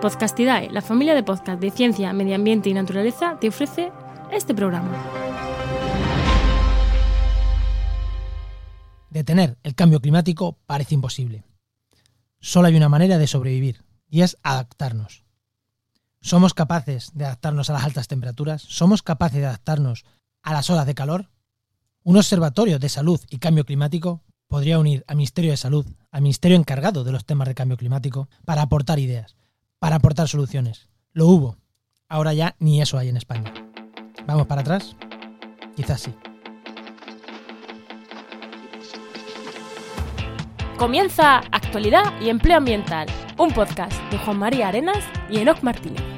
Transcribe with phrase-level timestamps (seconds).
[0.00, 3.90] Podcastidae, la familia de podcast de ciencia, medio ambiente y naturaleza, te ofrece
[4.30, 4.92] este programa.
[9.08, 11.44] Detener el cambio climático parece imposible.
[12.40, 15.24] Solo hay una manera de sobrevivir, y es adaptarnos.
[16.20, 18.60] ¿Somos capaces de adaptarnos a las altas temperaturas?
[18.62, 20.04] ¿Somos capaces de adaptarnos
[20.42, 21.30] a las olas de calor?
[22.02, 26.58] Un observatorio de salud y cambio climático podría unir al Ministerio de Salud, al Ministerio
[26.58, 29.36] encargado de los temas de cambio climático, para aportar ideas,
[29.78, 30.88] para aportar soluciones.
[31.12, 31.56] Lo hubo.
[32.08, 33.52] Ahora ya ni eso hay en España.
[34.26, 34.96] ¿Vamos para atrás?
[35.76, 36.14] Quizás sí.
[40.78, 43.08] Comienza Actualidad y Empleo Ambiental,
[43.38, 46.15] un podcast de Juan María Arenas y Enoc Martínez.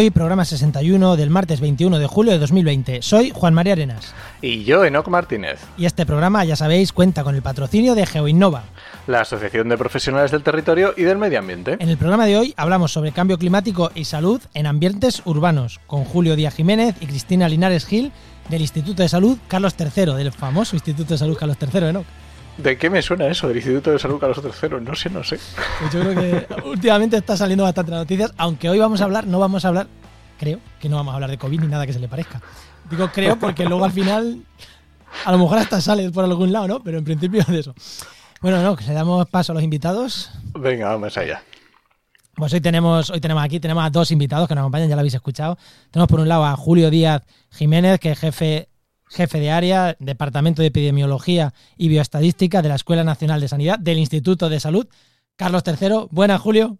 [0.00, 3.02] Hoy programa 61 del martes 21 de julio de 2020.
[3.02, 4.14] Soy Juan María Arenas.
[4.40, 5.60] Y yo, Enoc Martínez.
[5.76, 8.64] Y este programa, ya sabéis, cuenta con el patrocinio de GeoInnova,
[9.06, 11.76] la Asociación de Profesionales del Territorio y del Medio Ambiente.
[11.78, 16.04] En el programa de hoy hablamos sobre cambio climático y salud en ambientes urbanos, con
[16.04, 18.10] Julio Díaz Jiménez y Cristina Linares Gil
[18.48, 22.06] del Instituto de Salud Carlos III, del famoso Instituto de Salud Carlos III, Enoc.
[22.62, 24.80] ¿De qué me suena eso del Instituto de Salud Carlos III?
[24.80, 25.38] No sé, no sé.
[25.78, 29.38] Pues yo creo que últimamente está saliendo bastante noticias, aunque hoy vamos a hablar, no
[29.38, 29.86] vamos a hablar,
[30.38, 32.42] creo, que no vamos a hablar de COVID ni nada que se le parezca.
[32.90, 34.42] Digo creo porque luego al final
[35.24, 36.82] a lo mejor hasta sale por algún lado, ¿no?
[36.82, 37.74] Pero en principio de eso.
[38.40, 40.30] Bueno, no, que le damos paso a los invitados.
[40.54, 41.42] Venga, vamos allá.
[42.34, 45.00] Pues hoy tenemos, hoy tenemos aquí, tenemos a dos invitados que nos acompañan, ya lo
[45.00, 45.58] habéis escuchado.
[45.90, 48.69] Tenemos por un lado a Julio Díaz Jiménez, que es jefe
[49.10, 53.98] jefe de área, Departamento de Epidemiología y Bioestadística de la Escuela Nacional de Sanidad del
[53.98, 54.86] Instituto de Salud.
[55.36, 56.78] Carlos III, buenas, Julio.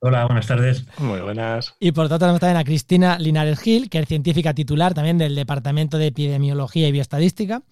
[0.00, 0.84] Hola, buenas tardes.
[0.98, 1.74] Muy buenas.
[1.80, 5.34] Y por tanto tenemos también a Cristina Linares Gil, que es científica titular también del
[5.34, 7.62] Departamento de Epidemiología y Bioestadística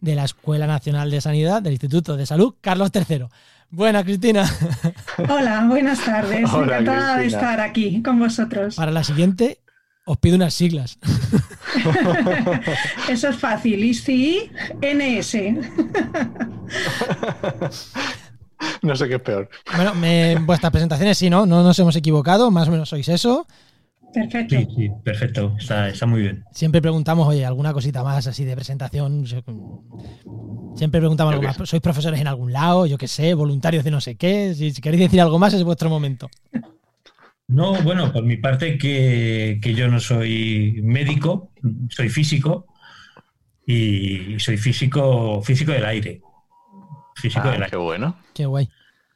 [0.00, 3.26] de la Escuela Nacional de Sanidad del Instituto de Salud, Carlos III.
[3.70, 4.44] Buenas, Cristina.
[5.28, 6.40] Hola, buenas tardes.
[6.52, 8.74] Encantada de estar aquí con vosotros.
[8.74, 9.60] Para la siguiente,
[10.04, 10.98] os pido unas siglas.
[13.08, 13.84] Eso es fácil.
[13.84, 14.50] ICI,
[14.80, 15.36] NS.
[18.82, 19.48] No sé qué es peor.
[19.74, 21.46] Bueno, en vuestras presentaciones sí, ¿no?
[21.46, 23.46] No nos hemos equivocado, más o menos sois eso.
[24.12, 24.56] Perfecto.
[24.56, 25.54] Sí, sí, perfecto.
[25.58, 26.44] Está, muy bien.
[26.52, 29.24] Siempre preguntamos, oye, alguna cosita más así de presentación.
[30.74, 31.56] Siempre preguntamos algo más.
[31.64, 32.86] ¿Sois profesores en algún lado?
[32.86, 34.54] Yo qué sé, voluntarios de no sé qué.
[34.54, 36.28] Si queréis decir algo más, es vuestro momento.
[37.50, 41.52] No, bueno, por mi parte que, yo no soy médico,
[41.88, 42.66] soy físico
[43.66, 46.20] y soy físico físico del aire.
[47.16, 47.70] Físico ah, del aire.
[47.70, 48.16] Qué bueno.
[48.34, 48.68] Qué guay.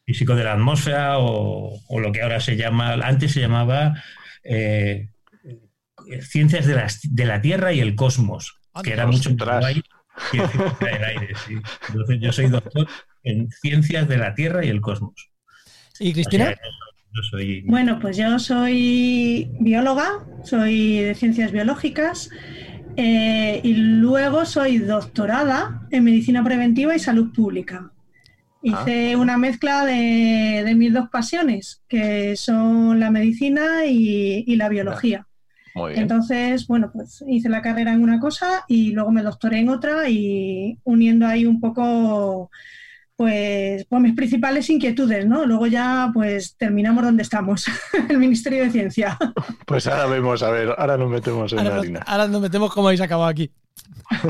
[0.05, 4.03] Físico de la atmósfera o, lo que ahora se llama, antes se llamaba
[4.43, 5.11] eh,
[6.23, 9.65] ciencias de la, de la, Tierra y el cosmos, que era mucho más
[10.81, 11.34] del aire.
[11.89, 12.89] Entonces yo soy doctor
[13.23, 15.31] en ciencias de la Tierra y el cosmos.
[16.00, 16.56] ¿Y Cristina?
[17.66, 22.28] Bueno, pues yo soy bióloga, soy de ciencias biológicas
[22.97, 27.91] eh, y luego soy doctorada en medicina preventiva y salud pública.
[28.62, 29.19] Hice ah.
[29.19, 35.26] una mezcla de, mis dos pasiones, que son la medicina y, la biología.
[35.94, 40.08] Entonces, bueno, pues hice la carrera en una cosa y luego me doctoré en otra
[40.08, 42.50] y uniendo ahí un poco
[43.16, 45.47] pues, pues mis principales inquietudes, ¿no?
[45.47, 47.66] Luego ya pues terminamos donde estamos,
[48.08, 49.19] el Ministerio de Ciencia.
[49.66, 52.00] Pues ahora vemos, a ver, ahora nos metemos en la harina.
[52.06, 53.50] Ahora nos metemos como habéis acabado aquí.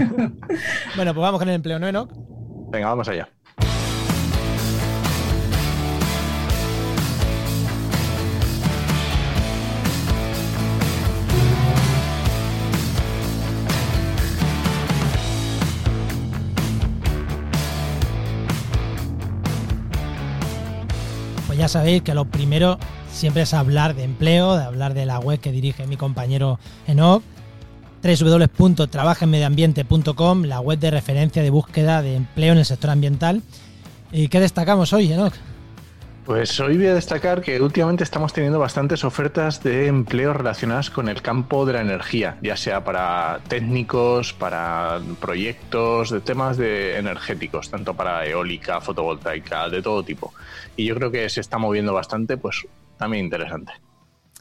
[0.97, 2.11] bueno, pues vamos con el empleo, ¿no, Enoch?
[2.71, 3.29] Venga, vamos allá.
[21.57, 22.79] Ya sabéis que lo primero
[23.13, 27.23] siempre es hablar de empleo, de hablar de la web que dirige mi compañero Enoch,
[28.03, 33.43] www.trabajenmedioambiente.com, la web de referencia de búsqueda de empleo en el sector ambiental.
[34.13, 35.35] ¿Y qué destacamos hoy, Enoch?
[36.25, 41.11] Pues hoy voy a destacar que últimamente estamos teniendo bastantes ofertas de empleo relacionadas con
[41.11, 47.69] el campo de la energía, ya sea para técnicos, para proyectos, de temas de energéticos,
[47.69, 50.33] tanto para eólica, fotovoltaica, de todo tipo.
[50.77, 52.67] Y yo creo que se está moviendo bastante, pues
[52.97, 53.73] también interesante.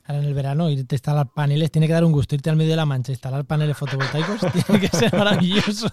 [0.05, 2.55] Ahora en el verano irte a instalar paneles tiene que dar un gusto, irte al
[2.55, 5.89] medio de la mancha, instalar paneles fotovoltaicos tiene que ser maravilloso.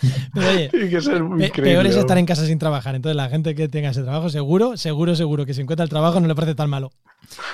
[0.34, 2.94] Pero oye, peor es estar en casa sin trabajar.
[2.94, 6.20] Entonces la gente que tenga ese trabajo, seguro, seguro, seguro que si encuentra el trabajo
[6.20, 6.90] no le parece tan malo.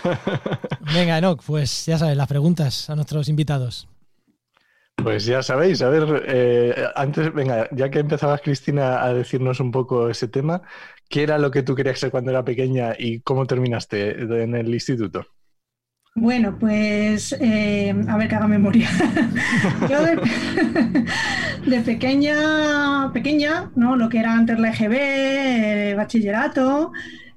[0.94, 3.88] Venga, Enoch, pues ya sabes, las preguntas a nuestros invitados.
[4.96, 9.70] Pues ya sabéis, a ver, eh, antes, venga, ya que empezabas Cristina a decirnos un
[9.70, 10.62] poco ese tema,
[11.10, 14.72] ¿qué era lo que tú querías ser cuando era pequeña y cómo terminaste en el
[14.72, 15.26] instituto?
[16.19, 18.89] Bueno, pues eh, a ver que haga memoria.
[19.91, 20.03] Yo
[21.71, 23.97] de, pequeña, pequeña, ¿no?
[23.97, 26.91] Lo que era antes la EGB, eh, bachillerato,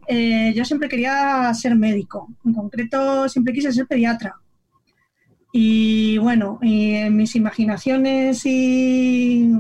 [0.08, 2.30] yo siempre quería ser médico.
[2.46, 4.36] En concreto, siempre quise ser pediatra.
[5.52, 9.52] Y bueno, en mis imaginaciones y,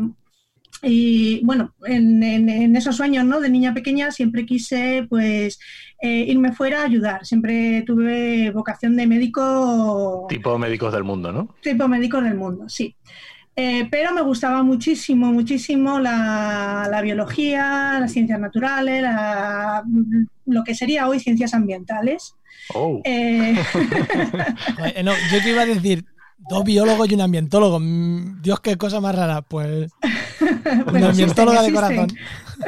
[0.81, 3.41] y bueno, en, esos sueños ¿no?
[3.41, 5.59] de niña pequeña siempre quise pues
[6.01, 7.25] eh, irme fuera a ayudar.
[7.25, 10.25] Siempre tuve vocación de médico.
[10.29, 11.55] Tipo médicos del mundo, ¿no?
[11.61, 12.95] Tipo médicos del mundo, sí.
[13.55, 19.03] Eh, pero me gustaba muchísimo, muchísimo la, la biología, las ciencias naturales,
[20.45, 22.35] lo que sería hoy ciencias ambientales.
[22.73, 23.01] Oh.
[23.03, 23.55] Eh,
[25.31, 26.05] yo te iba a decir
[26.49, 27.79] dos biólogos y un ambientólogo.
[27.79, 29.41] Mm, Dios, qué cosa más rara.
[29.41, 29.91] Pues
[30.93, 32.07] una ambientóloga de corazón.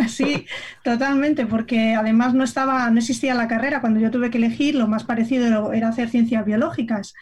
[0.07, 0.45] Sí,
[0.83, 3.81] totalmente, porque además no estaba, no existía la carrera.
[3.81, 7.13] Cuando yo tuve que elegir, lo más parecido era hacer ciencias biológicas.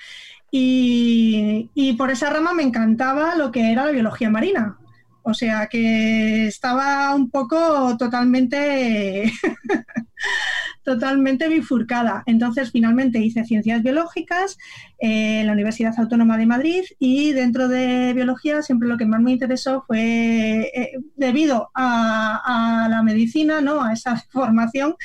[0.51, 4.77] Y, y por esa rama me encantaba lo que era la biología marina.
[5.23, 9.31] O sea que estaba un poco totalmente
[10.89, 12.23] totalmente bifurcada.
[12.25, 14.57] Entonces, finalmente hice ciencias biológicas
[14.97, 19.31] en la Universidad Autónoma de Madrid y dentro de biología siempre lo que más me
[19.31, 23.83] interesó fue, eh, debido a, a, la medicina, ¿no?
[23.83, 24.95] a esa formación,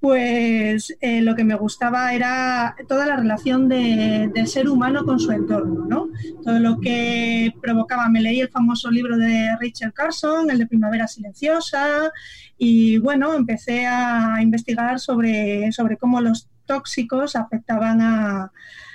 [0.00, 5.32] pues eh, lo que me gustaba era toda la relación del ser humano con su
[5.32, 6.08] entorno, ¿no?
[6.44, 11.08] Todo lo que provocaba, me leí el famoso libro de Richard Carson, el de Primavera
[11.08, 12.12] Silenciosa,
[12.56, 18.52] y bueno, empecé a investigar sobre, sobre cómo los tóxicos afectaban a,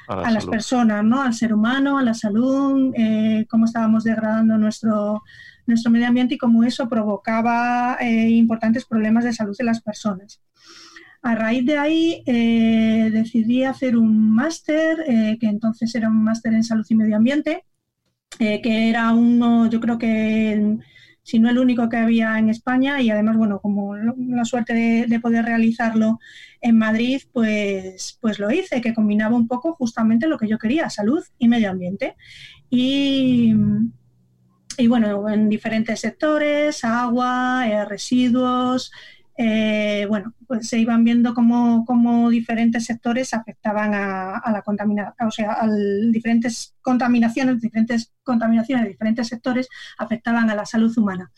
[0.08, 1.22] las personas, ¿no?
[1.22, 5.24] Al ser humano, a la salud, eh, cómo estábamos degradando nuestro,
[5.66, 10.42] nuestro medio ambiente y cómo eso provocaba eh, importantes problemas de salud en las personas.
[11.24, 16.54] A raíz de ahí eh, decidí hacer un máster, eh, que entonces era un máster
[16.54, 17.64] en salud y medio ambiente,
[18.40, 20.80] eh, que era uno, yo creo que
[21.24, 24.74] si no el único que había en España y además, bueno, como la suerte
[25.08, 26.20] de, poder realizarlo
[26.60, 30.90] en Madrid, pues, pues lo hice, que combinaba un poco justamente lo que yo quería,
[30.90, 32.18] salud y medio ambiente.
[32.70, 33.54] Y,
[34.78, 38.92] y bueno, en diferentes sectores, agua, residuos,
[39.46, 45.58] eh, bueno, pues se iban viendo cómo, diferentes sectores afectaban a, la contaminación, o sea,
[45.60, 45.68] a
[46.12, 49.68] diferentes contaminaciones, diferentes contaminaciones de diferentes sectores
[49.98, 51.30] afectaban a la salud humana.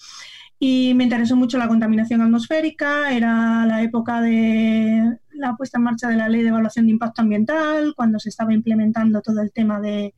[0.60, 6.08] Y me interesó mucho la contaminación atmosférica, era la época de la puesta en marcha
[6.08, 9.80] de la ley de evaluación de impacto ambiental, cuando se estaba implementando todo el tema
[9.80, 10.14] de,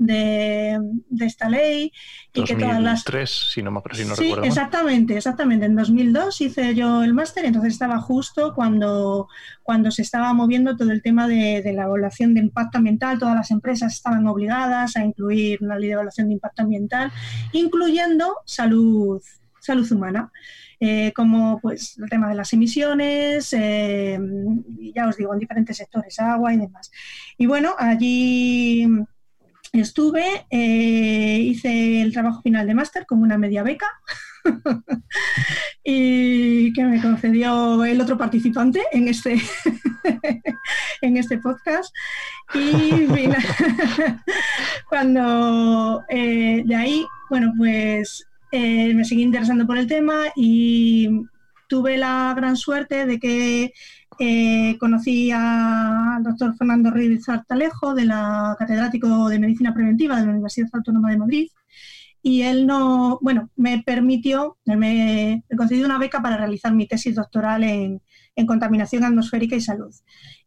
[0.00, 0.80] de,
[1.20, 1.92] esta ley.
[2.32, 3.04] Y que todas las...
[3.04, 5.66] si no, si no sí, exactamente, exactamente.
[5.66, 9.28] En 2002 hice yo el máster, entonces estaba justo cuando,
[9.62, 13.18] cuando se estaba moviendo todo el tema de, la evaluación de impacto ambiental.
[13.18, 17.12] Todas las empresas estaban obligadas a incluir una ley de evaluación de impacto ambiental,
[17.52, 19.22] incluyendo salud,
[19.60, 20.32] salud humana.
[20.82, 24.18] Eh, como pues el tema de las emisiones, eh,
[24.94, 26.90] ya os digo, en diferentes sectores, agua y demás.
[27.36, 28.88] Y bueno, allí
[29.72, 33.86] Estuve, eh, hice el trabajo final de máster con una media beca
[35.84, 39.40] y que me concedió el otro participante en este,
[41.02, 41.94] en este podcast.
[42.54, 43.06] Y
[44.88, 51.08] cuando eh, de ahí, bueno, pues eh, me seguí interesando por el tema y
[51.68, 53.72] tuve la gran suerte de que
[54.20, 60.32] eh, conocí al doctor Fernando Ruiz Artalejo, de la catedrático de Medicina Preventiva de la
[60.32, 61.48] Universidad Autónoma de Madrid,
[62.22, 67.14] y él no, bueno, me permitió, me, me concedió una beca para realizar mi tesis
[67.14, 68.02] doctoral en,
[68.40, 69.94] en contaminación atmosférica y salud.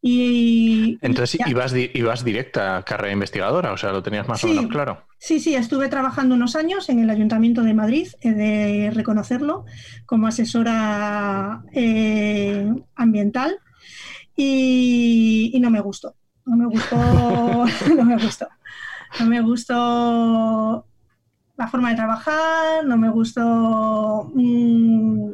[0.01, 4.67] Y, Entonces, ibas, ibas directa a carrera investigadora, o sea, lo tenías más o menos
[4.67, 5.05] claro.
[5.17, 9.63] Sí, sí, estuve trabajando unos años en el Ayuntamiento de Madrid, he de reconocerlo,
[10.05, 13.59] como asesora eh, ambiental
[14.35, 16.15] y, no me gustó.
[16.45, 16.97] No me gustó,
[17.95, 18.47] no me gustó.
[19.19, 20.85] No me gustó
[21.55, 24.31] la forma de trabajar, no me gustó...
[24.33, 25.31] Mm,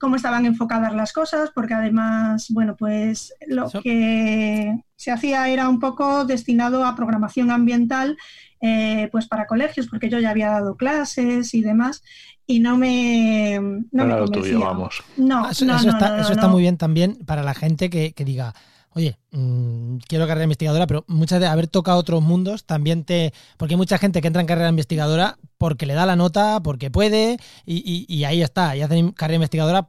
[0.00, 5.78] cómo estaban enfocadas las cosas, porque además, bueno, pues lo que se hacía era un
[5.78, 8.16] poco destinado a programación ambiental,
[8.62, 12.02] eh, pues para colegios, porque yo ya había dado clases y demás,
[12.46, 13.60] y no me.
[13.92, 15.02] No, me tuyo, vamos.
[15.18, 18.24] No, ah, eso, no, está, eso está muy bien también para la gente que, que
[18.24, 18.54] diga,
[18.94, 23.32] oye, mmm, quiero carrera investigadora, pero muchas de haber tocado otros mundos también te.
[23.56, 26.90] Porque hay mucha gente que entra en carrera investigadora porque le da la nota, porque
[26.90, 29.88] puede, y, y, ahí está, y hacen carrera investigadora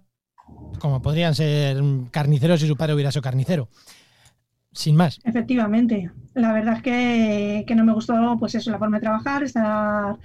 [0.80, 1.82] como podrían ser
[2.12, 3.70] carniceros si su padre hubiera sido carnicero.
[4.74, 5.20] Sin más.
[5.24, 6.12] Efectivamente.
[6.34, 10.18] La verdad es que, que no me gustó, pues eso, la forma de trabajar, estar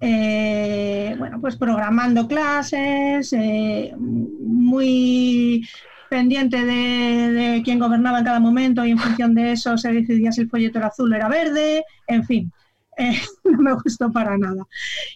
[0.00, 5.66] eh, bueno, pues programando clases, eh, muy
[6.08, 10.42] pendiente de, quién gobernaba en cada momento y en función de eso se decidía si
[10.42, 12.52] el folleto era azul o era verde, en fin,
[12.98, 14.66] eh, no me gustó para nada.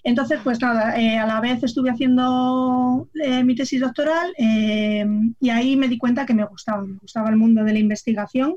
[0.04, 5.76] Entonces, pues nada, eh, a la vez estuve haciendo eh, mi tesis doctoral y ahí
[5.76, 8.56] me di cuenta que me gustaba, me gustaba el mundo de la investigación.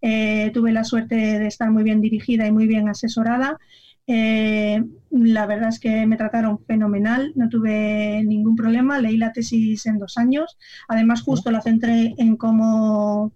[0.00, 3.58] tuve la suerte de estar muy bien dirigida y muy bien asesorada
[4.12, 9.86] eh, la verdad es que me trataron fenomenal, no tuve ningún problema, leí la tesis
[9.86, 10.58] en dos años.
[10.88, 13.32] Además, justo la centré en cómo,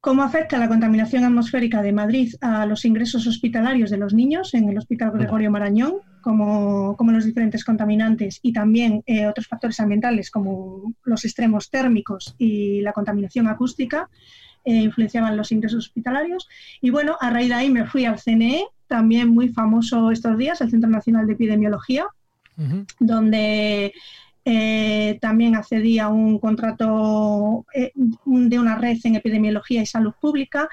[0.00, 4.68] cómo afecta la contaminación atmosférica de Madrid a los ingresos hospitalarios de los niños en
[4.68, 10.28] el Hospital Gregorio Marañón, como, como los diferentes contaminantes y también eh, otros factores ambientales
[10.28, 14.10] como los extremos térmicos y la contaminación acústica.
[14.64, 16.48] Eh, influenciaban los ingresos hospitalarios.
[16.80, 20.60] Y bueno, a raíz de ahí me fui al CNE, también muy famoso estos días,
[20.60, 22.06] el Centro Nacional de Epidemiología,
[22.98, 23.92] donde
[24.44, 30.68] eh, también accedí a un contrato eh, de una red en epidemiología y salud pública,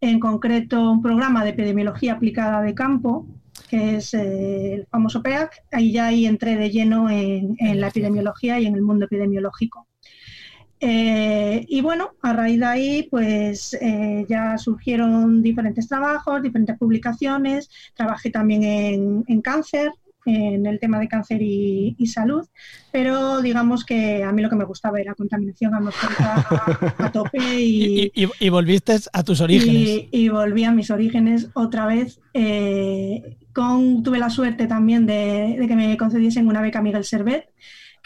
[0.00, 3.26] en concreto un programa de epidemiología aplicada de campo,
[3.68, 5.64] que es el famoso PEAC.
[5.72, 9.85] Ahí ya ahí entré de lleno en la epidemiología y en el mundo epidemiológico.
[10.80, 17.70] Eh, y bueno, a raíz de ahí, pues eh, ya surgieron diferentes trabajos, diferentes publicaciones.
[17.94, 19.90] Trabajé también en, cáncer,
[20.26, 22.46] en el tema de cáncer y, salud,
[22.92, 26.46] pero digamos que a mí lo que me gustaba era contaminación atmosférica
[26.98, 27.38] a, tope.
[27.38, 30.08] Y, y, volviste a tus orígenes.
[30.10, 32.20] Y, volví a mis orígenes otra vez.
[32.34, 37.48] Eh, con, tuve la suerte también de, de que me concediesen una beca Miguel Servet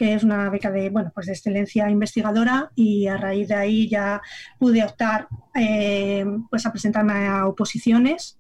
[0.00, 3.86] que es una beca de, bueno, pues de excelencia investigadora y a raíz de ahí
[3.86, 4.22] ya
[4.58, 8.39] pude optar eh, pues a presentarme a oposiciones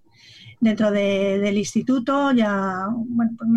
[0.60, 3.48] dentro del instituto, ya bueno, pues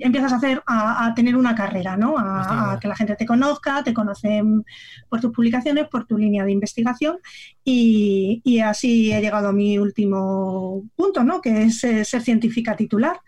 [0.00, 2.14] empiezas a hacer a, tener una carrera, ¿no?
[2.16, 4.64] A, que la gente te conozca, te conocen
[5.08, 7.18] por tus publicaciones, por tu línea de investigación
[7.64, 11.40] y, y así he llegado a mi último punto, ¿no?
[11.40, 13.20] Que es eh, ser científica titular.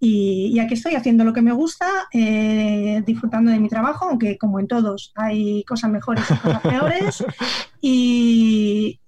[0.00, 4.60] Y, aquí estoy haciendo lo que me gusta, eh, disfrutando de mi trabajo, aunque como
[4.60, 7.24] en todos hay cosas mejores y cosas peores.
[7.80, 8.98] Y,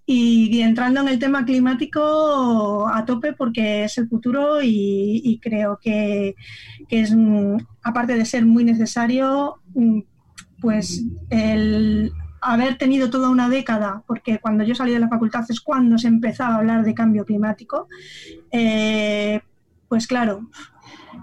[0.62, 6.34] entrando en el tema climático a tope porque es el futuro y, creo que,
[6.88, 10.00] es, mm, aparte de ser muy necesario, mm,
[10.60, 12.12] pues el
[12.42, 16.08] haber tenido toda una década, porque cuando yo salí de la facultad es cuando se
[16.08, 17.88] empezaba a hablar de cambio climático,
[18.50, 19.40] eh,
[19.88, 20.48] pues claro,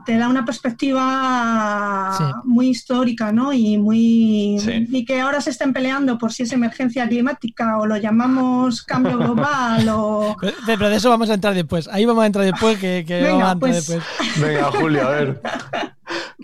[0.05, 3.53] te da una perspectiva muy histórica, ¿no?
[3.53, 4.57] Y muy
[4.89, 9.17] y que ahora se estén peleando por si es emergencia climática o lo llamamos cambio
[9.17, 10.35] global o.
[10.65, 11.87] Pero, de eso vamos a entrar después.
[11.87, 13.87] Ahí vamos a entrar después que, vamos a entrar pues.
[13.87, 14.03] después.
[14.39, 15.41] Venga, Julio, a ver.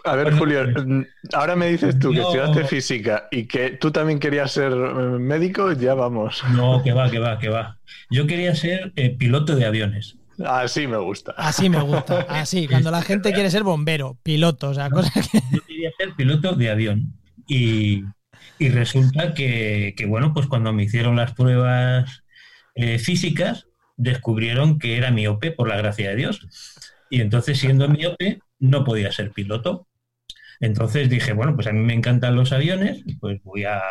[0.05, 0.65] A ver, Julio,
[1.33, 5.71] ahora me dices tú que estudiaste física y que tú también querías ser eh, médico,
[5.71, 6.43] ya vamos.
[6.51, 7.77] No, que va, que va, que va.
[8.09, 10.17] Yo quería ser eh, piloto de aviones.
[10.45, 11.33] Así me gusta.
[11.37, 12.21] Así me gusta.
[12.29, 15.39] Así, cuando la gente quiere ser bombero, piloto, o sea, cosas que.
[15.51, 17.13] Yo quería ser piloto de avión.
[17.47, 18.03] Y,
[18.59, 22.23] resulta que, bueno, pues cuando me hicieron las pruebas
[22.75, 26.47] eh, físicas, descubrieron que era miope, por la gracia de Dios.
[27.09, 29.87] Y entonces, siendo miope, no podía ser piloto.
[30.59, 33.81] Entonces dije, bueno, pues a mí me encantan los aviones, pues voy a,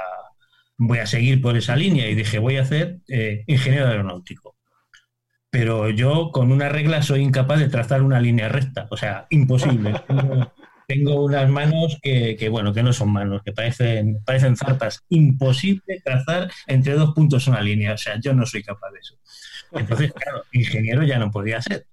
[0.78, 2.08] voy a seguir por esa línea.
[2.08, 4.51] Y dije, voy a hacer eh, ingeniero aeronáutico
[5.52, 9.92] pero yo con una regla soy incapaz de trazar una línea recta, o sea, imposible.
[10.88, 15.04] tengo, unas manos que, bueno, que no son manos, que parecen, parecen zarpas.
[15.10, 19.14] Imposible trazar entre dos puntos una línea, o sea, yo no soy capaz de eso.
[19.72, 21.86] Entonces, claro, ingeniero ya no podía ser.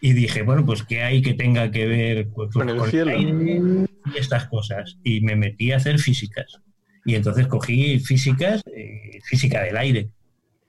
[0.00, 3.12] Y dije, bueno, pues ¿qué hay que tenga que ver pues, con, el cielo?
[3.14, 4.96] y estas cosas?
[5.04, 6.62] Y me metí a hacer físicas.
[7.04, 10.08] Y entonces cogí físicas, eh, física del aire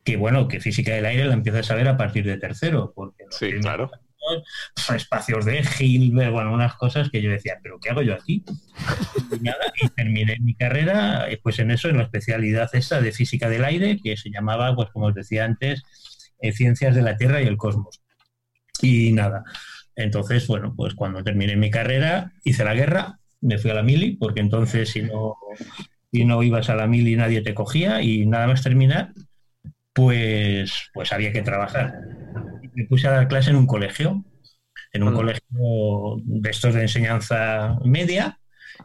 [0.07, 3.25] que bueno, que física del aire la empiezas a ver a partir de tercero, porque
[3.29, 3.91] sí, claro.
[4.95, 8.41] espacios de Hilbert, bueno, unas cosas que yo decía, ¿pero qué hago yo aquí?
[9.37, 13.11] Y nada, y terminé mi carrera, eh, pues en eso, en la especialidad esta de
[13.11, 15.83] física del aire, que se llamaba, pues como os decía antes,
[16.39, 17.99] eh, Ciencias de la Tierra y el Cosmos.
[18.81, 19.43] Y nada,
[19.93, 24.15] entonces, bueno, pues cuando terminé mi carrera, hice la guerra, me fui a la mili,
[24.15, 25.35] porque entonces si no,
[26.13, 29.11] si no ibas a la mili nadie te cogía y nada más terminar,
[29.97, 31.91] pues, pues había que trabajar.
[32.75, 34.23] Me puse a dar clase en un colegio,
[34.93, 35.41] en un colegio
[36.23, 38.39] de estos de enseñanza media,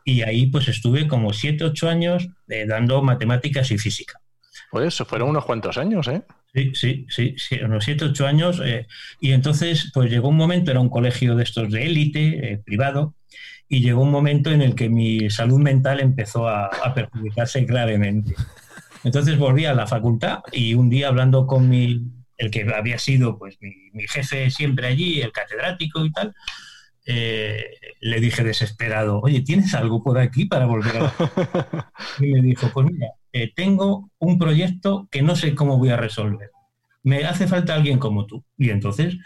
[0.07, 4.23] y ahí pues estuve como siete, ocho años eh, dando matemáticas y física.
[4.71, 6.23] Pues eso, fueron unos cuantos años, ¿eh?
[6.55, 8.63] Sí, sí, sí, sí unos siete, ocho años.
[8.65, 8.87] Eh,
[9.21, 13.17] y entonces, pues llegó un momento, era un colegio de estos de élite, eh, privado,
[13.69, 18.35] y llegó un momento en el que mi salud mental empezó a, perjudicarse gravemente.
[19.05, 22.03] Entonces volví a la facultad y un día hablando con mi,
[22.37, 23.73] el que había sido pues mi,
[24.09, 26.35] jefe siempre allí, el catedrático y tal,
[27.05, 27.65] eh,
[28.01, 31.93] le dije desesperado, oye, ¿tienes algo por aquí para volver a la...
[32.21, 35.97] Y me dijo, pues mira, eh, tengo un proyecto que no sé cómo voy a
[35.97, 36.51] resolver.
[37.03, 38.45] Me hace falta alguien como tú.
[38.57, 39.17] Y entonces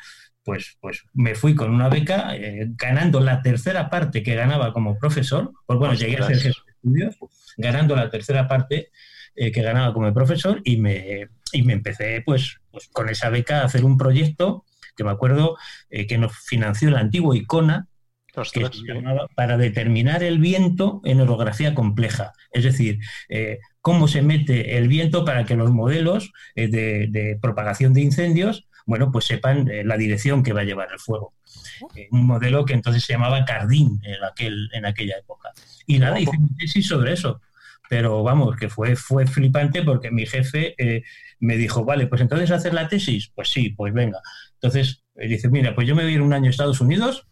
[0.47, 4.97] pues, pues me fui con una beca eh, ganando la tercera parte que ganaba como
[4.97, 7.17] profesor, pues bueno, llegué a ser jefe de estudios,
[7.57, 8.93] ganando la tercera parte
[9.37, 13.61] eh, que ganaba como profesor y me, y me empecé pues, pues con esa beca
[13.61, 14.65] a hacer un proyecto
[14.97, 15.57] que me acuerdo
[15.91, 17.89] eh, que nos financió el antiguo ICONA,
[18.53, 22.35] que se llamaba para determinar el viento en orografía compleja.
[22.53, 22.99] Es decir,
[23.81, 29.27] cómo se mete el viento para que los modelos de, propagación de incendios bueno, pues
[29.27, 31.35] sepan eh, la dirección que va a llevar el fuego.
[31.97, 35.53] Eh, un modelo que entonces se llamaba Cardín en, aquel, en aquella época.
[35.87, 37.41] Y nada, hice mi tesis sobre eso.
[37.89, 41.03] Pero vamos, que fue, fue flipante porque mi jefe eh,
[41.39, 44.21] me dijo, vale, pues entonces hacer la tesis, pues sí, pues venga.
[44.55, 47.27] Entonces dice, mira, pues yo me voy a ir un año a Estados Unidos,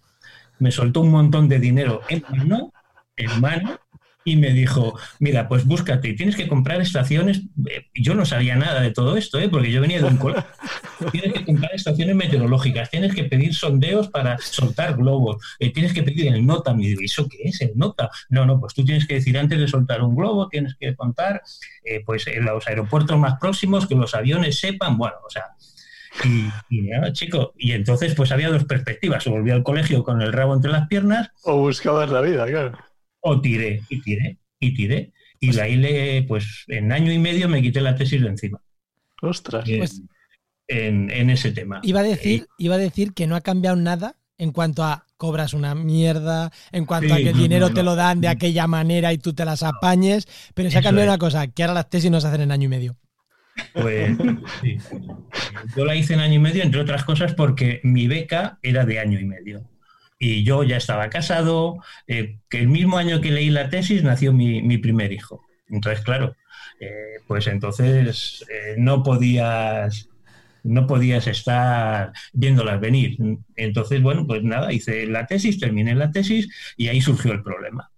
[0.58, 2.72] me soltó un montón de dinero en mano,
[3.16, 3.78] en mano,
[4.24, 7.42] y me dijo, mira, pues búscate, tienes que comprar estaciones.
[7.68, 9.50] Eh, yo no sabía nada de todo esto, ¿eh?
[9.50, 10.44] porque yo venía de un colegio.
[11.12, 16.02] Tienes que comprar estaciones meteorológicas, tienes que pedir sondeos para soltar globos, eh, tienes que
[16.02, 16.72] pedir el nota.
[16.72, 18.10] Me digo, ¿eso qué es el nota?
[18.30, 21.42] No, no, pues tú tienes que decir antes de soltar un globo, tienes que contar
[21.84, 25.44] eh, pues en los aeropuertos más próximos, que los aviones sepan, bueno, o sea,
[26.24, 30.32] y, y chico, y entonces pues había dos perspectivas, o volví al colegio con el
[30.32, 31.30] rabo entre las piernas.
[31.42, 32.78] O buscabas la vida, claro
[33.24, 35.12] o tiré, y tiré, y tiré.
[35.40, 38.60] Y de ahí, le, pues en año y medio me quité la tesis de encima.
[39.20, 39.64] Ostras.
[39.64, 40.02] Pues
[40.68, 41.80] en, en, ese tema.
[41.82, 45.54] Iba a, decir, iba a decir que no ha cambiado nada en cuanto a cobras
[45.54, 49.18] una mierda, en cuanto a que el dinero te lo dan de aquella manera y
[49.18, 52.20] tú te las apañes, pero se ha cambiado una cosa, que ahora las tesis no
[52.20, 52.96] se hacen en año y medio.
[53.72, 54.16] Pues
[54.60, 54.76] sí.
[55.76, 58.98] Yo la hice en año y medio, entre otras cosas, porque mi beca era de
[58.98, 59.66] año y medio
[60.18, 64.32] y yo ya estaba casado, eh, que el mismo año que leí la tesis nació
[64.32, 65.42] mi, primer hijo.
[65.68, 66.36] Entonces, claro,
[66.80, 70.08] eh, pues entonces eh, no podías
[70.62, 73.18] no podías estar viéndolas venir.
[73.54, 76.48] Entonces, bueno, pues nada, hice la tesis, terminé la tesis
[76.78, 77.90] y ahí surgió el problema.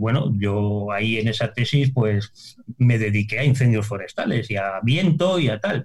[0.00, 5.38] bueno, yo ahí en esa tesis pues me dediqué a incendios forestales y a viento
[5.38, 5.84] y a tal.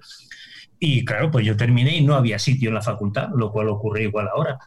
[0.80, 4.04] Y claro, pues yo terminé y no había sitio en la facultad, lo cual ocurre
[4.04, 4.58] igual ahora.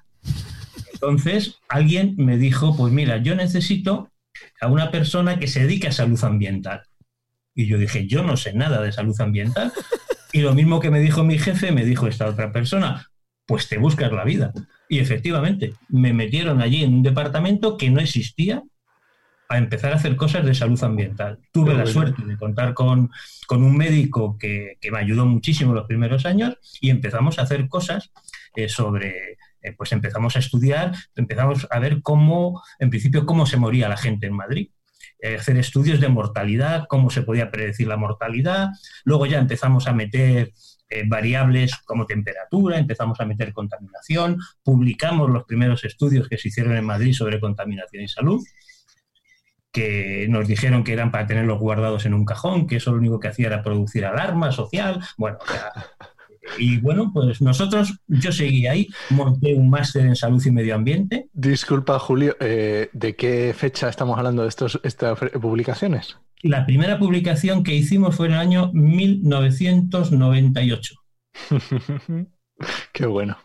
[0.94, 4.10] Entonces, alguien me dijo, pues mira, yo necesito
[4.60, 6.84] a una persona que se dedique a salud ambiental.
[7.54, 9.74] Y yo dije, yo no sé nada de salud ambiental.
[10.34, 13.08] Y lo mismo que me dijo mi jefe, me dijo esta otra persona,
[13.46, 14.54] pues te buscas la vida.
[14.88, 18.64] Y efectivamente, me metieron allí en un departamento que no existía
[19.50, 21.40] a empezar a hacer cosas de salud ambiental.
[21.52, 23.12] Tuve la suerte de contar con,
[23.50, 28.12] un médico que, me ayudó muchísimo los primeros años y empezamos a hacer cosas
[28.56, 33.58] eh, sobre eh, pues empezamos a estudiar, empezamos a ver cómo, en principio, cómo se
[33.58, 34.70] moría la gente en Madrid.
[35.20, 38.70] Eh, hacer estudios de mortalidad, cómo se podía predecir la mortalidad.
[39.04, 40.52] Luego ya empezamos a meter
[40.90, 46.76] eh, variables como temperatura, empezamos a meter contaminación, publicamos los primeros estudios que se hicieron
[46.76, 48.42] en Madrid sobre contaminación y salud
[49.72, 53.20] que nos dijeron que eran para tenerlos guardados en un cajón, que eso lo único
[53.20, 55.02] que hacía era producir alarma social.
[55.18, 55.72] Bueno, o sea,
[56.58, 61.28] y bueno, pues nosotros, yo seguí ahí, monté un máster en salud y medio ambiente.
[61.34, 66.18] Disculpa, Julio, eh, ¿de qué fecha estamos hablando de estos, estas publicaciones?
[66.44, 70.96] La primera publicación que hicimos fue en el año 1998.
[72.94, 73.38] qué bueno.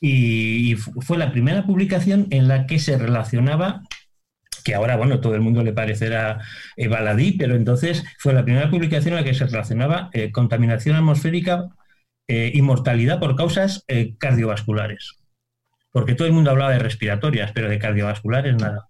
[0.00, 3.82] Y, fue la primera publicación en la que se relacionaba
[4.64, 6.40] que ahora, bueno, todo el mundo le parecerá
[6.90, 11.68] baladí, pero entonces fue la primera publicación en la que se relacionaba eh, contaminación atmosférica
[12.28, 15.16] eh, y mortalidad por causas eh, cardiovasculares.
[15.92, 18.88] porque todo el mundo hablaba de respiratorias, pero de cardiovasculares nada.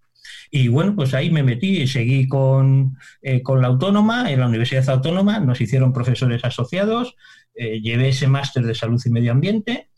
[0.50, 4.48] Y bueno, pues ahí me metí y seguí con, eh, con la autónoma, en la
[4.48, 7.14] Universidad Autónoma, nos hicieron profesores asociados,
[7.54, 9.90] eh, llevé ese máster de salud y medio ambiente,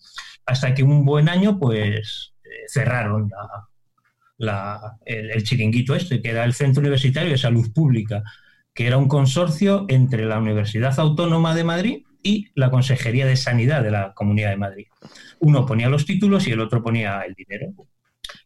[0.44, 2.34] hasta que un buen año pues
[2.66, 3.30] cerraron
[5.06, 8.22] el, chiringuito este, que era el Centro Universitario de Salud Pública,
[8.74, 13.82] que era un consorcio entre la Universidad Autónoma de Madrid y la Consejería de Sanidad
[13.82, 14.86] de la Comunidad de Madrid.
[15.40, 17.72] Uno ponía los títulos y el otro ponía el dinero.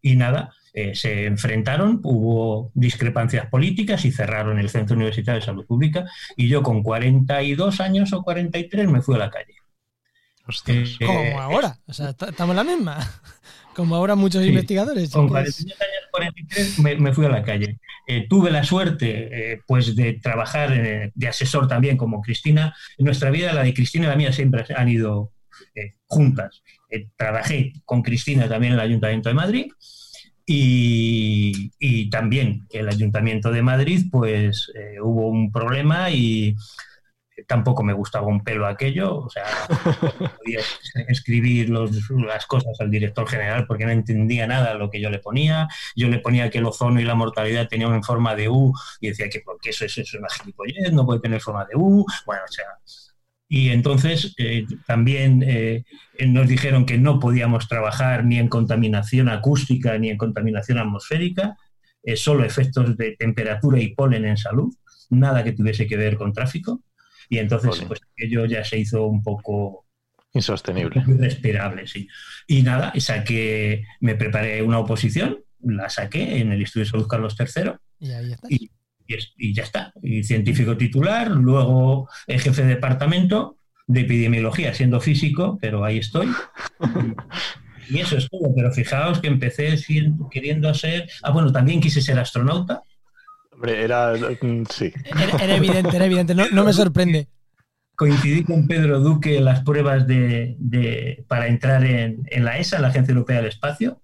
[0.00, 5.66] Y nada, eh, se enfrentaron, hubo discrepancias políticas y cerraron el Centro Universitario de Salud
[5.66, 6.04] Pública
[6.36, 9.56] y yo con 42 años o 43 me fui a la calle.
[10.66, 12.98] Eh, como ahora, o sea, estamos en la misma.
[13.74, 15.10] Como ahora muchos investigadores.
[15.10, 17.78] Con 42 años, 43 me, fui a la calle.
[18.06, 22.74] Eh, tuve la suerte pues de trabajar de asesor también como Cristina.
[22.98, 25.32] En nuestra vida, la de Cristina y la mía siempre han ido
[26.06, 26.62] juntas.
[27.16, 29.72] trabajé con Cristina también en el Ayuntamiento de Madrid
[30.46, 36.56] y, también el Ayuntamiento de Madrid, pues eh, hubo un problema y
[37.46, 39.44] tampoco me gustaba un pelo aquello, o sea,
[40.38, 40.60] podía
[41.08, 45.68] escribir las cosas al director general porque no entendía nada lo que yo le ponía,
[45.96, 49.08] yo le ponía que el ozono y la mortalidad tenían en forma de U y
[49.08, 52.42] decía que porque eso, eso es una gilipollez, no puede tener forma de U, bueno,
[52.48, 52.66] o sea,
[53.54, 55.84] y entonces eh, también eh,
[56.26, 61.58] nos dijeron que no podíamos trabajar ni en contaminación acústica ni en contaminación atmosférica,
[62.02, 64.74] eh, solo efectos de temperatura y polen en salud,
[65.10, 66.82] nada que tuviese que ver con tráfico.
[67.28, 69.86] Y entonces pues aquello ya se hizo un poco
[70.32, 71.02] insostenible.
[71.06, 72.08] Irrespirable, sí.
[72.46, 77.36] Y nada, saqué, me preparé una oposición, la saqué en el Instituto de Salud Carlos
[77.38, 77.72] III.
[78.00, 78.48] Y ahí está
[79.36, 79.92] y, ya está.
[80.02, 83.56] Y científico titular, luego jefe de departamento
[83.86, 86.28] de epidemiología, siendo físico, pero ahí estoy.
[87.90, 88.54] Y, eso es todo.
[88.54, 91.10] Pero fijaos que empecé siendo, queriendo ser.
[91.20, 92.84] Ah, bueno, también quise ser astronauta.
[93.62, 94.14] Hombre, era.
[94.40, 94.92] Mm, sí.
[95.40, 96.34] Era, evidente, era evidente.
[96.34, 97.28] No, me sorprende.
[97.94, 102.88] Coincidí con Pedro Duque en las pruebas de, para entrar en, en la ESA, la
[102.88, 104.02] Agencia Europea del Espacio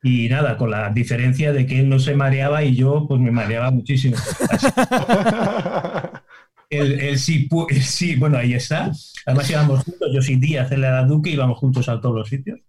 [0.00, 3.32] y nada, con la diferencia de que él no se mareaba y yo pues me
[3.32, 4.16] mareaba muchísimo.
[6.70, 7.48] él, sí,
[7.80, 8.92] sí, bueno, ahí está.
[9.26, 12.28] Además íbamos juntos, yo sin día hacerle a la Duque, íbamos juntos a todos los
[12.28, 12.60] sitios.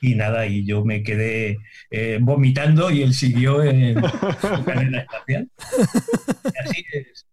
[0.00, 1.58] Y nada, y yo me quedé
[1.90, 5.50] eh, vomitando y él siguió en, su carrera espacial.
[6.64, 7.26] así es.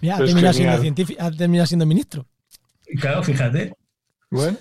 [0.00, 2.26] Mira, ha terminado, siendo científico, ha terminado siendo ministro.
[3.00, 3.72] Claro, fíjate.
[4.30, 4.58] Bueno.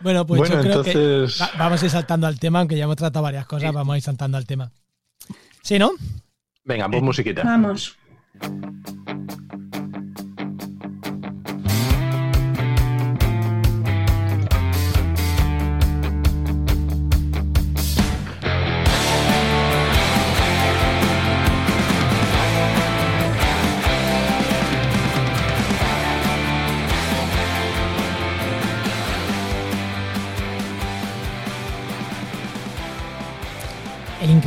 [0.00, 3.22] Bueno, pues yo creo que vamos a ir saltando al tema, aunque ya hemos tratado
[3.22, 4.72] varias cosas, vamos a ir saltando al tema.
[5.62, 5.92] ¿Sí, no?
[6.64, 7.44] Venga, pues musiquita.
[7.44, 7.96] Vamos.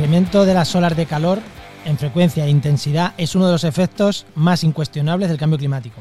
[0.06, 1.40] Incremento de las olas de calor
[1.84, 6.00] en frecuencia e intensidad es uno de los efectos más incuestionables del cambio climático.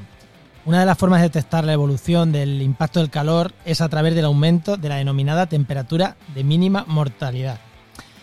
[0.65, 4.13] Una de las formas de detectar la evolución del impacto del calor es a través
[4.13, 7.57] del aumento de la denominada temperatura de mínima mortalidad.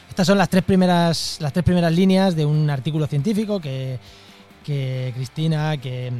[0.08, 3.98] Estas son las tres primeras, las tres primeras líneas de un artículo científico que,
[4.64, 6.12] Cristina, que,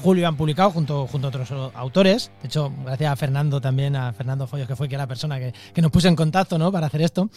[0.00, 2.30] Julio han publicado junto, junto a otros autores.
[2.40, 5.52] De hecho, gracias a Fernando también, a Fernando Follos, que fue que la persona que,
[5.74, 6.70] que nos puso en contacto ¿no?
[6.70, 7.28] para hacer esto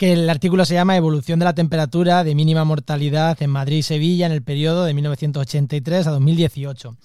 [0.00, 3.82] que el artículo se llama Evolución de la temperatura de mínima mortalidad en Madrid y
[3.82, 6.96] Sevilla en el periodo de 1983 a 2018.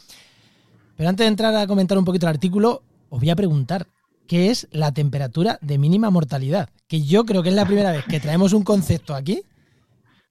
[0.95, 3.87] Pero antes de entrar a comentar un poquito el artículo, os voy a preguntar,
[4.29, 6.69] ¿qué es la temperatura de mínima mortalidad?
[6.87, 9.41] Que yo creo que es la primera vez que traemos un concepto aquí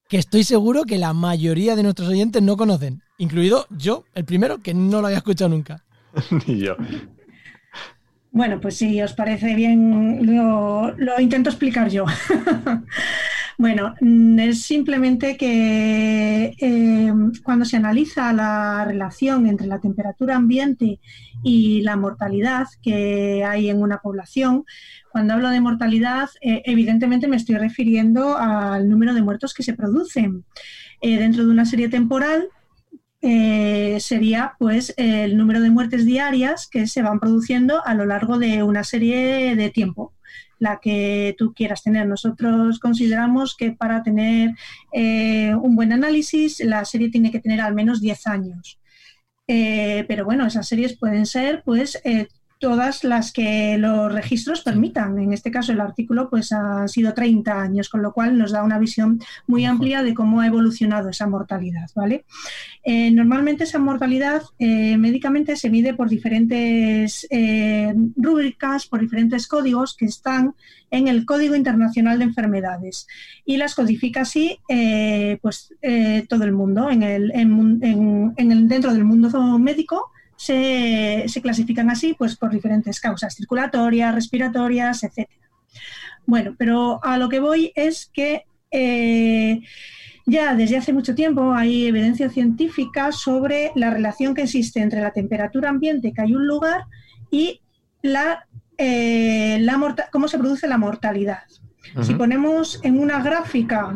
[0.09, 4.63] que estoy seguro que la mayoría de nuestros oyentes no conocen, incluido yo, el primero,
[4.63, 5.85] que no lo había escuchado nunca.
[6.47, 6.77] Ni yo.
[8.35, 12.05] Bueno, pues si os parece bien, lo, intento explicar yo.
[13.59, 17.13] bueno, mm, es simplemente que eh,
[17.45, 20.99] cuando se analiza la relación entre la temperatura ambiente
[21.45, 24.65] y la mortalidad que hay en una población,
[25.13, 29.75] cuando hablo de mortalidad, eh, evidentemente me estoy refiriendo al número de muertos que se
[29.75, 30.45] producen
[31.03, 32.49] eh, dentro de una serie temporal
[33.27, 38.39] eh, sería pues el número de muertes diarias que se van produciendo a lo largo
[38.39, 40.13] de una serie de tiempo
[40.59, 42.07] la que tú quieras tener.
[42.07, 44.51] Nosotros consideramos que para tener
[44.93, 48.79] eh, un buen análisis la serie tiene que tener al menos 10 años.
[49.49, 51.99] Eh, pero bueno, esas series pueden ser pues
[52.59, 55.19] todas las que los registros permitan.
[55.19, 58.63] En este caso, el artículo pues ha sido 30 años, con lo cual nos da
[58.63, 61.91] una visión muy amplia de cómo ha evolucionado esa mortalidad.
[61.95, 62.25] ¿vale?
[62.85, 69.97] Eh, normalmente esa mortalidad eh, médicamente se mide por diferentes eh, rúbricas, por diferentes códigos
[69.97, 70.55] que están
[70.91, 73.09] en el Código Internacional de Enfermedades
[73.45, 74.59] y las codifica así
[75.43, 75.75] pues,
[76.29, 82.51] todo el mundo en el, en, dentro del mundo médico se, clasifican así pues, por
[82.51, 85.29] diferentes causas, circulatorias, respiratorias, etc.
[86.27, 89.61] Bueno, pero a lo que voy es que eh,
[90.27, 95.13] ya desde hace mucho tiempo hay evidencia científica sobre la relación que existe entre la
[95.13, 96.85] temperatura ambiente que hay un lugar
[97.31, 97.61] y
[98.03, 98.47] la,
[98.79, 101.43] eh, la cómo se produce la mortalidad.
[102.03, 103.95] Si ponemos en una gráfica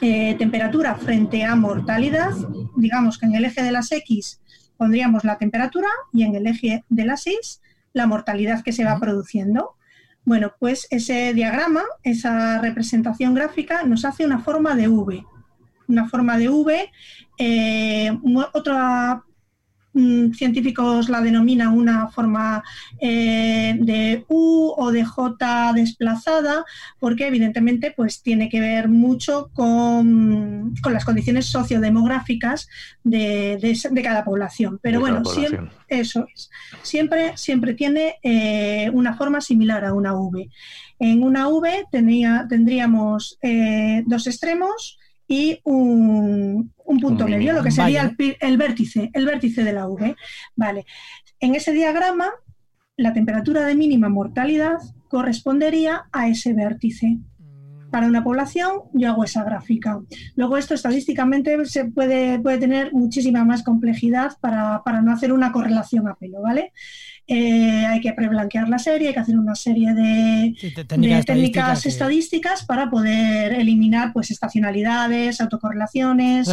[0.00, 2.32] eh, temperatura frente a mortalidad,
[2.76, 4.40] digamos que en el eje de las X
[4.76, 7.60] pondríamos la temperatura y en el eje de la 6
[7.92, 9.76] la mortalidad que se va produciendo.
[10.24, 15.24] Bueno, pues ese diagrama, esa representación gráfica nos hace una forma de V.
[15.86, 16.90] Una forma de V.
[17.38, 18.18] Eh,
[18.52, 19.22] otra
[19.94, 22.64] Mm, científicos la denominan una forma
[22.98, 26.64] eh, de U o de J desplazada,
[26.98, 32.68] porque evidentemente pues, tiene que ver mucho con, las condiciones sociodemográficas
[33.04, 34.80] de, cada población.
[34.82, 36.50] Pero bueno, Siempre, eso es.
[36.82, 40.50] Siempre, siempre tiene eh, una forma similar a una V.
[40.98, 48.14] En una V tenía, tendríamos eh, dos extremos y un, punto medio, lo que sería
[48.40, 50.16] el, vértice, el vértice de la V.
[50.54, 50.86] Vale.
[51.40, 52.30] En ese diagrama,
[52.96, 57.18] la temperatura de mínima mortalidad correspondería a ese vértice.
[57.38, 57.90] Mm.
[57.90, 60.00] Para una población, yo hago esa gráfica.
[60.36, 65.52] Luego, esto estadísticamente se puede, puede tener muchísima más complejidad para, para no hacer una
[65.52, 66.72] correlación a pelo, ¿vale?
[67.26, 70.54] Eh, hay que preblanquear la serie, hay que hacer una serie de,
[71.24, 76.48] técnicas estadísticas para poder eliminar pues estacionalidades, autocorrelaciones.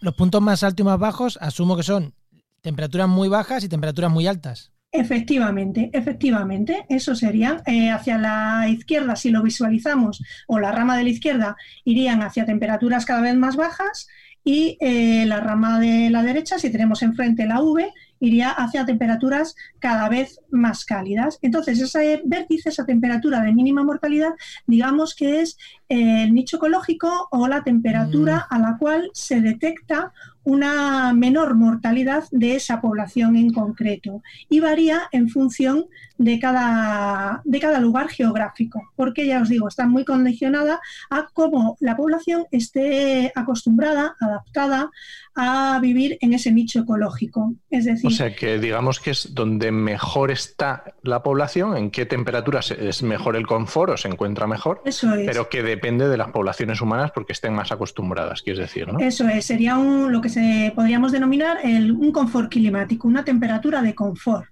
[0.00, 2.12] los puntos más altos y más bajos asumo que son
[2.60, 4.72] temperaturas muy bajas y temperaturas muy altas.
[4.92, 11.04] Efectivamente, efectivamente, eso sería eh, hacia la izquierda, si lo visualizamos, o la rama de
[11.04, 14.08] la izquierda, irían hacia temperaturas cada vez más bajas
[14.42, 19.56] y eh, la rama de la derecha, si tenemos enfrente la V, iría hacia temperaturas
[19.78, 21.38] cada vez más cálidas.
[21.42, 24.34] Entonces, ese vértice, esa temperatura de mínima mortalidad,
[24.66, 25.56] digamos que es
[25.88, 28.54] el nicho ecológico o la temperatura mm.
[28.54, 30.12] a la cual se detecta
[30.44, 35.86] una menor mortalidad de esa población en concreto y varía en función
[36.20, 41.78] de cada, de cada lugar geográfico, porque ya os digo, está muy condicionada a cómo
[41.80, 44.90] la población esté acostumbrada, adaptada
[45.34, 47.54] a vivir en ese nicho ecológico.
[47.70, 52.04] Es decir, o sea que digamos que es donde mejor está la población, en qué
[52.04, 55.26] temperatura es mejor el confort o se encuentra mejor, Eso es.
[55.26, 58.98] pero que depende de las poblaciones humanas porque estén más acostumbradas, quieres decir, ¿no?
[58.98, 63.82] Eso es, sería un, lo que se podríamos denominar el, un confort climático, una temperatura
[63.82, 64.48] de confort.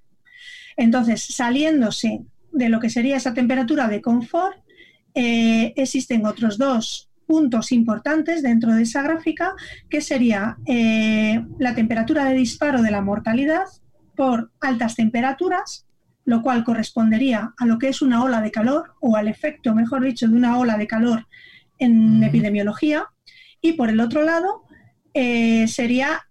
[0.77, 2.21] Entonces, saliéndose
[2.53, 4.57] de lo que sería esa temperatura de confort,
[5.15, 9.55] eh, existen otros dos puntos importantes dentro de esa gráfica,
[9.91, 13.65] que sería eh, la temperatura de disparo de la mortalidad
[14.17, 15.87] por altas temperaturas,
[16.25, 20.05] lo cual correspondería a lo que es una ola de calor o al efecto, mejor
[20.05, 21.27] dicho, de una ola de calor
[21.79, 23.07] en epidemiología.
[23.61, 24.68] Y por el otro lado,
[25.21, 26.29] eh, sería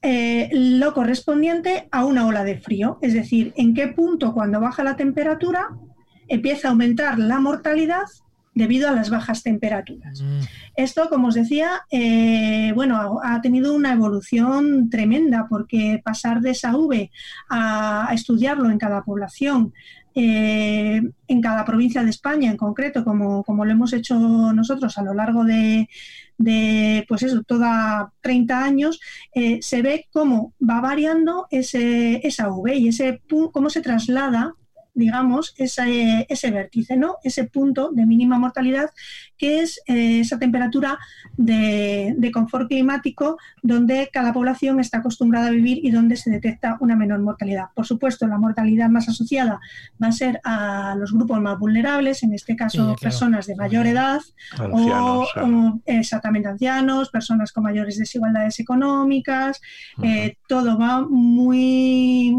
[0.00, 4.84] eh, lo correspondiente a una ola de frío, es decir, en qué punto cuando baja
[4.84, 5.70] la temperatura
[6.28, 8.04] empieza a aumentar la mortalidad
[8.54, 10.22] debido a las bajas temperaturas.
[10.22, 10.40] Mm.
[10.76, 16.76] Esto, como os decía, eh, bueno, ha, tenido una evolución tremenda porque pasar de esa
[16.76, 17.10] V
[17.50, 19.72] a, estudiarlo en cada población,
[20.14, 24.16] eh, en cada provincia de España en concreto, como, como lo hemos hecho
[24.52, 25.88] nosotros a lo largo de,
[27.08, 29.00] pues eso, toda 30 años,
[29.34, 33.20] eh, se ve cómo va variando ese, esa V y ese
[33.52, 34.54] cómo se traslada
[34.98, 37.16] digamos, ese, ese vértice, ¿no?
[37.22, 38.90] ese punto de mínima mortalidad,
[39.36, 40.98] que es eh, esa temperatura
[41.36, 46.96] de, confort climático donde cada población está acostumbrada a vivir y donde se detecta una
[46.96, 47.66] menor mortalidad.
[47.74, 49.60] Por supuesto, la mortalidad más asociada
[50.02, 54.20] va a ser a los grupos más vulnerables, en este caso personas de mayor edad
[54.60, 59.60] o, exactamente ancianos, personas con mayores desigualdades económicas,
[60.02, 62.34] eh, todo va muy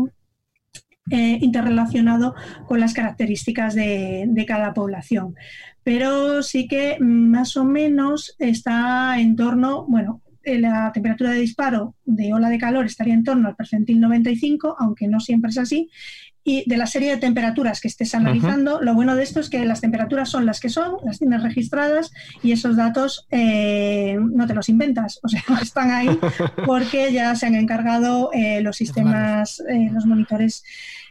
[1.10, 2.36] eh, interrelacionado
[2.68, 5.36] con las características de, cada población.
[5.84, 11.96] Pero sí que más o menos está en torno, bueno, eh, la temperatura de disparo
[12.06, 15.90] de ola de calor estaría en torno al percentil 95, aunque no siempre es así,
[16.44, 18.82] y de la serie de temperaturas que estés analizando.
[18.82, 22.12] Lo bueno de esto es que las temperaturas son las que son, las tienes registradas
[22.42, 26.20] y esos datos eh, no te los inventas, o sea, están ahí
[26.66, 30.64] porque ya se han encargado eh, los sistemas, eh, los monitores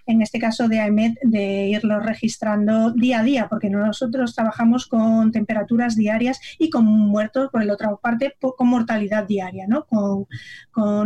[0.09, 5.31] en este caso de AEMET, de irlo registrando día a día, porque nosotros trabajamos con
[5.33, 9.85] temperaturas diarias y con muertos, por la otra parte, con mortalidad diaria, ¿no?
[9.85, 10.27] con,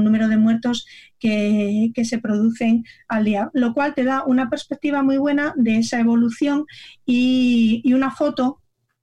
[0.04, 0.86] número de muertos
[1.18, 5.98] que, se producen al día, lo cual te da una perspectiva muy buena de esa
[5.98, 6.64] evolución
[7.04, 8.61] y, y una foto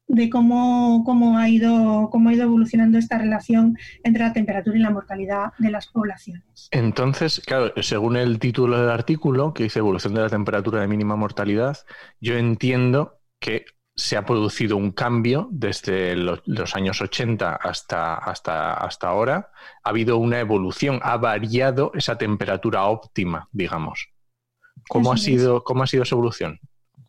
[0.09, 4.81] de cómo, cómo, ha ido, cómo ha ido evolucionando esta relación entre la temperatura y
[4.81, 6.67] la mortalidad de las poblaciones.
[6.71, 11.15] Entonces, claro, según el título del artículo, que dice evolución de la temperatura de mínima
[11.15, 11.77] mortalidad,
[12.19, 16.41] yo entiendo que se ha producido un cambio desde los,
[16.75, 19.51] años 80 hasta, hasta, hasta ahora.
[19.83, 24.09] Ha habido una evolución, ha variado esa temperatura óptima, digamos.
[24.87, 26.59] ¿Cómo, ha sido, ¿cómo ha sido esa evolución?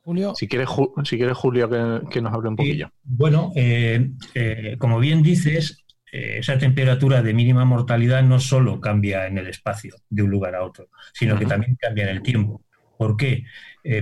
[0.03, 0.35] Julio.
[0.35, 0.69] Si quieres,
[1.05, 1.69] si quieres Julio,
[2.09, 2.91] que, nos hable un poquillo.
[3.03, 9.27] bueno, eh, eh, como bien dices, eh, esa temperatura de mínima mortalidad no solo cambia
[9.27, 12.63] en el espacio de un lugar a otro, sino que también cambia en el tiempo.
[12.99, 13.45] ¿Por qué?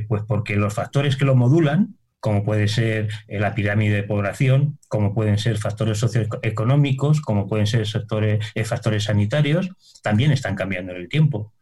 [0.09, 5.15] pues porque los factores que lo modulan, como puede ser la pirámide de población, como
[5.15, 9.71] pueden ser factores socioeconómicos, como pueden ser sectores, factores sanitarios,
[10.03, 11.53] también están cambiando en el tiempo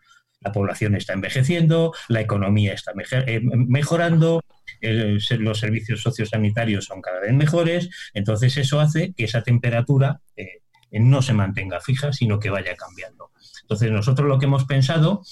[0.46, 2.92] la población está envejeciendo, la economía está
[3.26, 4.40] eh, mejorando,
[4.80, 10.61] los servicios sociosanitarios son cada vez mejores, entonces eso hace que esa temperatura eh,
[10.92, 13.32] no se mantenga fija, sino que vaya cambiando.
[13.62, 15.22] Entonces nosotros lo que hemos pensado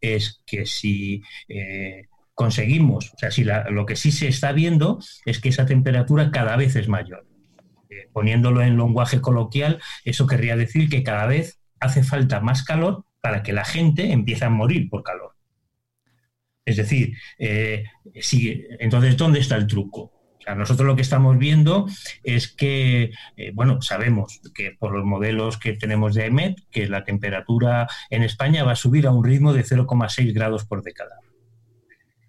[0.00, 5.38] es que si eh, conseguimos, o sea, si lo que sí se está viendo es
[5.38, 7.26] que esa temperatura cada vez es mayor.
[8.12, 13.42] poniéndolo en lenguaje coloquial, eso querría decir que cada vez hace falta más calor para
[13.42, 15.34] que la gente empiece a morir por calor.
[16.64, 17.82] Es decir, eh,
[18.78, 20.12] entonces, ¿dónde está el truco?
[20.54, 21.88] nosotros lo que estamos viendo
[22.22, 27.02] es que, eh, bueno, sabemos que por los modelos que tenemos de EMET, que la
[27.02, 31.18] temperatura en España va a subir a un ritmo de 0,6 grados por década.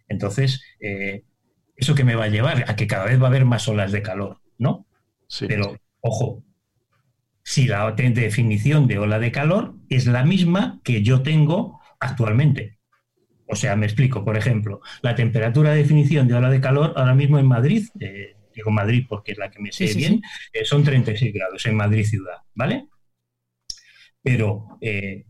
[0.07, 1.25] Entonces, eh,
[1.75, 2.65] ¿eso que me va a llevar?
[2.67, 4.87] A que cada vez va a haber más olas de calor, ¿no?
[5.27, 6.43] Sí, Pero, ojo,
[7.47, 12.77] si la definición de ola de calor es la misma que yo tengo actualmente.
[13.47, 17.15] O sea, me explico, por ejemplo, la temperatura de definición de ola de calor ahora
[17.15, 20.83] mismo en Madrid, eh, digo Madrid porque es la que me sé bien, eh, son
[20.83, 22.89] 36 grados en Madrid ciudad, ¿vale?
[24.21, 25.23] Pero eh,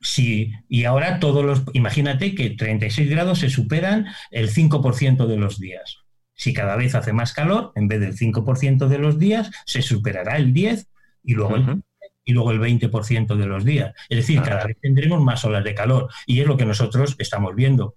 [0.00, 5.58] si, y ahora todos los, imagínate que 36 grados se superan el 5% de los
[5.58, 5.98] días.
[6.32, 10.36] Si cada vez hace más calor, en vez del 5% de los días, se superará
[10.36, 10.86] el 10
[11.22, 11.82] y luego, el,
[12.24, 13.94] y luego el 20% de los días.
[14.08, 17.54] Es decir, cada vez tendremos más olas de calor y es lo que nosotros estamos
[17.54, 17.94] viendo.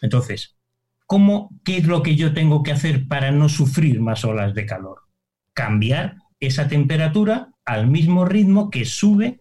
[0.00, 0.56] Entonces,
[1.06, 4.66] ¿cómo, ¿qué es lo que yo tengo que hacer para no sufrir más olas de
[4.66, 5.02] calor?
[5.52, 9.40] Cambiar esa temperatura al mismo ritmo que sube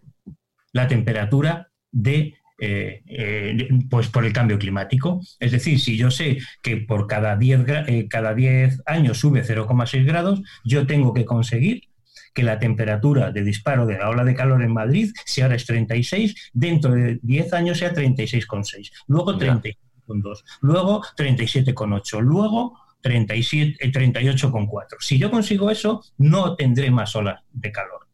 [0.71, 5.19] la temperatura de eh, eh, pues por el cambio climático.
[5.39, 10.05] Es decir, si yo sé que por cada 10, eh, cada 10 años sube 0,6
[10.05, 11.89] grados, yo tengo que conseguir
[12.33, 15.65] que la temperatura de disparo de la ola de calor en Madrid, si ahora es
[15.65, 24.83] 36, dentro de 10 años sea 36,6, luego 36,2, luego 37,8, luego 37, 38,4.
[24.93, 28.07] Eh, si yo consigo eso, no tendré más olas de calor.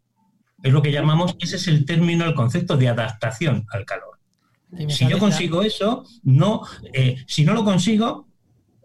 [0.62, 4.20] Es lo que llamamos, ese es el término, el concepto de adaptación al calor.
[4.90, 6.62] Si yo consigo eso, no,
[6.94, 8.28] eh, si no lo consigo,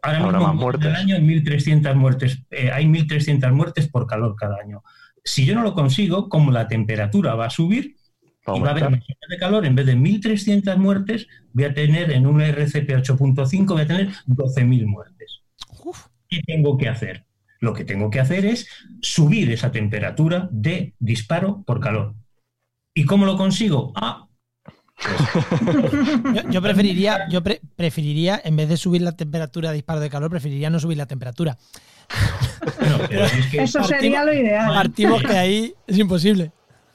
[0.00, 4.56] ahora mismo en el año hay 1.300 muertes, eh, hay 1.300 muertes por calor cada
[4.62, 4.82] año
[5.24, 7.96] si yo no lo consigo, como la temperatura va a subir
[8.46, 12.10] y va a haber más de calor, en vez de 1.300 muertes, voy a tener
[12.10, 15.40] en un RCP 8.5, voy a tener 12.000 muertes.
[16.28, 17.24] ¿Qué tengo que hacer?
[17.60, 18.68] Lo que tengo que hacer es
[19.00, 22.14] subir esa temperatura de disparo por calor.
[22.94, 23.92] ¿Y cómo lo consigo?
[23.96, 24.28] Ah,
[26.50, 30.70] yo, preferiría, yo preferiría, en vez de subir la temperatura de disparo de calor, preferiría
[30.70, 31.58] no subir la temperatura.
[33.52, 34.68] Eso sería lo ideal.
[34.68, 36.52] Partimos que ahí es imposible.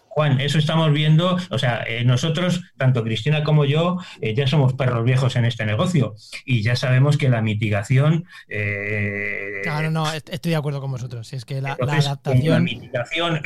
[0.10, 4.74] Juan, eso estamos viendo, o sea, eh, nosotros, tanto Cristina como yo, eh, ya somos
[4.74, 8.26] perros viejos en este negocio y ya sabemos que la mitigación...
[8.50, 12.54] Eh, claro, no, estoy de acuerdo con vosotros, es que la, adaptación...
[12.54, 13.40] La mitigación,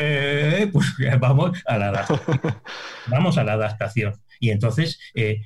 [0.71, 0.88] pues
[1.19, 2.39] vamos a la adaptación.
[3.07, 4.16] vamos a la adaptación.
[4.39, 4.99] Y entonces,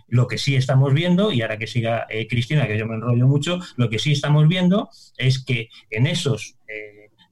[0.07, 3.59] lo que sí estamos viendo, y ahora que siga Cristina, que yo me enrollo mucho,
[3.76, 6.55] lo que sí estamos viendo es que en esos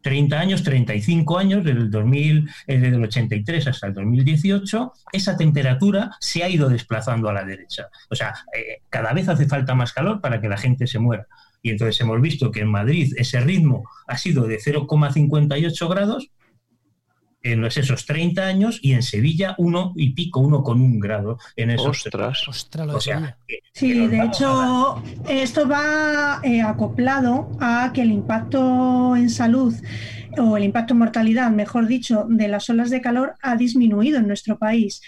[0.06, 6.12] 30 años, 35 años, desde el, 2000, desde el 83 hasta el 2018, esa temperatura
[6.20, 7.88] se ha ido desplazando a la derecha.
[8.12, 11.26] O sea, eh, cada vez hace falta más calor para que la gente se muera.
[11.64, 16.30] Y entonces hemos visto que en Madrid ese ritmo ha sido de 0,58 grados
[17.46, 21.70] en esos 30 años y en Sevilla uno y pico, uno con un grado en
[21.70, 22.06] esos.
[22.06, 22.48] Ostras.
[22.48, 23.08] Ostras,
[23.72, 29.76] sí, de hecho, esto va eh, acoplado a que el impacto en salud
[30.38, 34.28] o el impacto en mortalidad, mejor dicho, de las olas de calor ha disminuido en
[34.28, 35.02] nuestro país.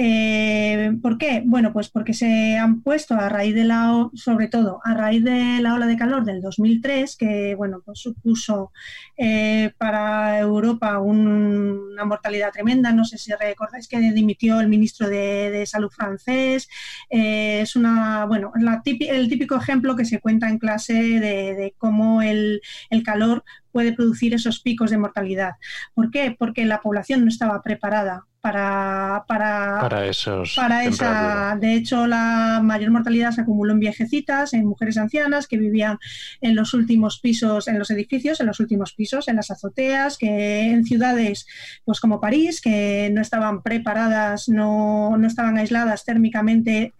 [0.00, 1.42] Eh, ¿Por qué?
[1.44, 5.60] Bueno, pues porque se han puesto a raíz de la, sobre todo a raíz de
[5.60, 8.70] la ola de calor del 2003, que bueno, pues supuso
[9.16, 12.92] eh, para Europa una mortalidad tremenda.
[12.92, 16.68] No sé si recordáis que dimitió el ministro de, Salud francés.
[17.10, 22.60] Eh, es una, bueno, el típico ejemplo que se cuenta en clase de, cómo el
[23.04, 23.42] calor
[23.72, 25.52] puede producir esos picos de mortalidad.
[25.94, 26.34] ¿Por qué?
[26.38, 31.56] Porque la población no estaba preparada para, para, para, esos para esa.
[31.60, 35.98] De hecho, la mayor mortalidad se acumuló en viejecitas, en mujeres ancianas que vivían
[36.40, 40.70] en los últimos pisos, en los edificios, en los últimos pisos, en las azoteas, que
[40.70, 41.46] en ciudades
[41.84, 46.94] pues como París, que no estaban preparadas, no, no estaban aisladas térmicamente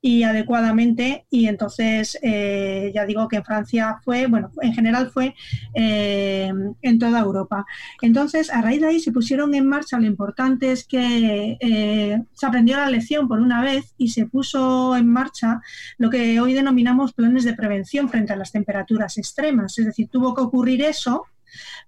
[0.00, 5.34] y adecuadamente y entonces eh, ya digo que en Francia fue, bueno, en general fue
[5.74, 7.66] eh, en toda Europa.
[8.00, 12.46] Entonces, a raíz de ahí se pusieron en marcha, lo importante es que eh, se
[12.46, 15.60] aprendió la lección por una vez y se puso en marcha
[15.96, 19.78] lo que hoy denominamos planes de prevención frente a las temperaturas extremas.
[19.78, 21.24] Es decir, tuvo que ocurrir eso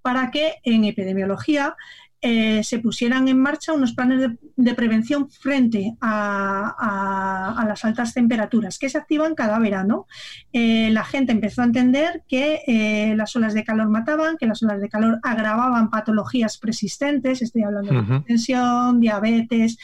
[0.03, 1.77] para que en epidemiología
[2.23, 8.91] eh, se pusieran en marcha unos planes de, prevención frente a, las altas temperaturas que
[8.91, 10.07] se activan cada verano.
[10.53, 14.63] Eh, la gente empezó a entender que eh, las olas de calor mataban, que las
[14.63, 19.79] olas de calor agravaban patologías persistentes, estoy hablando de tensión, diabetes,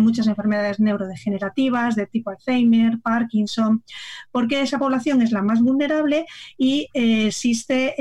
[0.00, 3.82] muchas enfermedades neurodegenerativas de tipo Alzheimer, Parkinson,
[4.30, 7.94] porque esa población es la más vulnerable y existe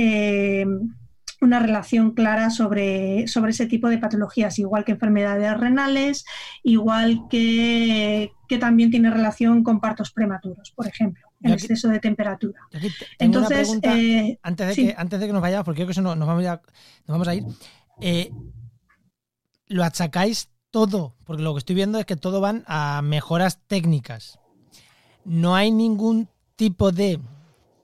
[1.43, 6.25] una relación clara sobre, sobre ese tipo de patologías, igual que enfermedades renales,
[6.63, 12.61] igual que, que también tiene relación con partos prematuros, por ejemplo, el exceso de temperatura.
[13.19, 16.17] Entonces, eh, antes, de que, antes de que nos vayamos, porque creo que eso nos,
[16.17, 16.61] vamos, a,
[17.05, 17.43] nos vamos a ir,
[18.01, 18.31] eh,
[19.67, 24.39] lo achacáis todo, porque lo que estoy viendo es que todo van a mejoras técnicas.
[25.25, 27.19] No hay ningún tipo de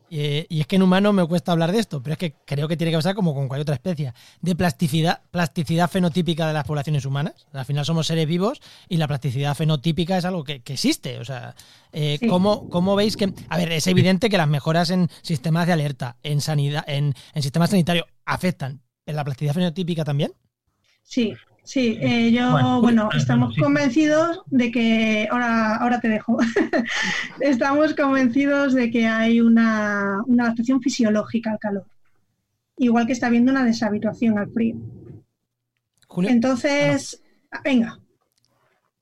[0.10, 2.78] y es que en humano me cuesta hablar de esto, pero es que creo que
[2.78, 7.06] tiene que pasar como con cualquier otra especie, de plasticidad, plasticidad fenotípica de las poblaciones
[7.06, 7.48] humanas.
[7.54, 11.20] Al final somos seres vivos y la plasticidad fenotípica es algo que, existe.
[11.20, 11.56] O sea,
[11.92, 13.34] eh, ¿cómo, veis que...
[13.50, 17.42] A ver, es evidente que las mejoras en sistemas de alerta, en sanidad, en, en
[17.44, 18.82] sistemas sanitarios afectan.
[19.06, 20.34] ¿En la plasticidad fenotípica también?
[21.02, 21.34] Sí,
[21.70, 26.40] Sí, eh, yo, bueno, estamos convencidos de que, ahora, ahora te dejo,
[27.42, 31.86] estamos convencidos de que hay una, adaptación fisiológica al calor,
[32.76, 34.78] igual que está habiendo una deshabituación al frío.
[36.24, 37.22] Entonces,
[37.64, 38.00] venga.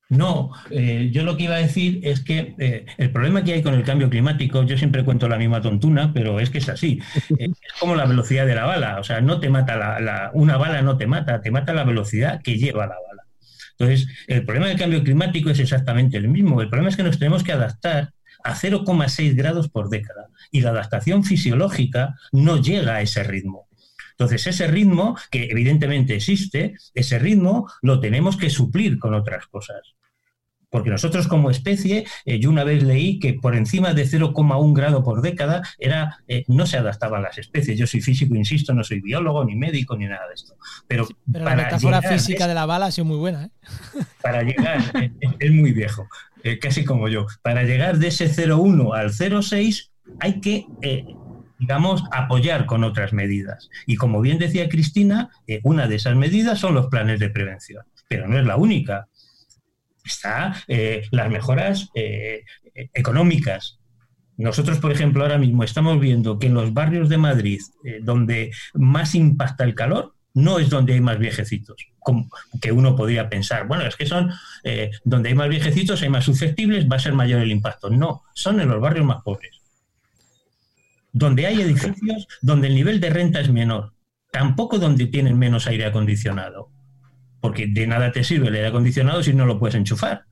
[0.09, 3.61] No, eh, yo lo que iba a decir es que eh, el problema que hay
[3.61, 7.01] con el cambio climático, yo siempre cuento la misma tontuna, pero es que es así.
[7.37, 10.55] Eh, es como la velocidad de la bala, o sea, no te mata la, una
[10.55, 13.23] bala, no te mata, te mata la velocidad que lleva la bala.
[13.77, 16.61] Entonces, el problema del cambio climático es exactamente el mismo.
[16.61, 18.11] El problema es que nos tenemos que adaptar
[18.43, 23.66] a 0,6 grados por década y la adaptación fisiológica no llega a ese ritmo.
[24.17, 29.95] Entonces, ese ritmo, que evidentemente existe, ese ritmo lo tenemos que suplir con otras cosas.
[30.69, 35.03] Porque nosotros como especie, eh, yo una vez leí que por encima de 0,1 grado
[35.03, 37.77] por década era, eh, no se adaptaban las especies.
[37.77, 40.55] Yo soy físico, insisto, no soy biólogo, ni médico, ni nada de esto.
[40.87, 43.45] Pero, la metáfora física de la bala ha sido muy buena.
[43.45, 43.49] ¿eh?
[44.21, 44.81] Para llegar,
[45.39, 46.07] es, muy viejo,
[46.59, 47.27] casi como yo.
[47.43, 50.65] Para llegar de ese 0,1 al 0,6 hay que
[51.59, 53.69] digamos, apoyar con otras medidas.
[53.85, 57.83] Y como bien decía Cristina, eh, una de esas medidas son los planes de prevención,
[58.07, 59.07] pero no es la única.
[60.05, 62.43] Está eh, las mejoras eh,
[62.93, 63.79] económicas.
[64.37, 67.59] Nosotros, por ejemplo, ahora mismo estamos viendo que en los barrios de Madrid,
[68.03, 72.29] donde más impacta el calor, no es donde hay más viejecitos, como
[72.61, 74.31] que uno podría pensar, bueno, es que son
[75.03, 77.89] donde hay más viejecitos, hay más susceptibles, va a ser mayor el impacto.
[77.89, 79.57] No, son en los barrios más pobres
[81.17, 83.93] donde hay edificios donde el nivel de renta es menor,
[84.31, 86.71] tampoco donde tienen menos aire acondicionado,
[87.41, 90.25] porque de nada te sirve el aire acondicionado si no lo puedes enchufar.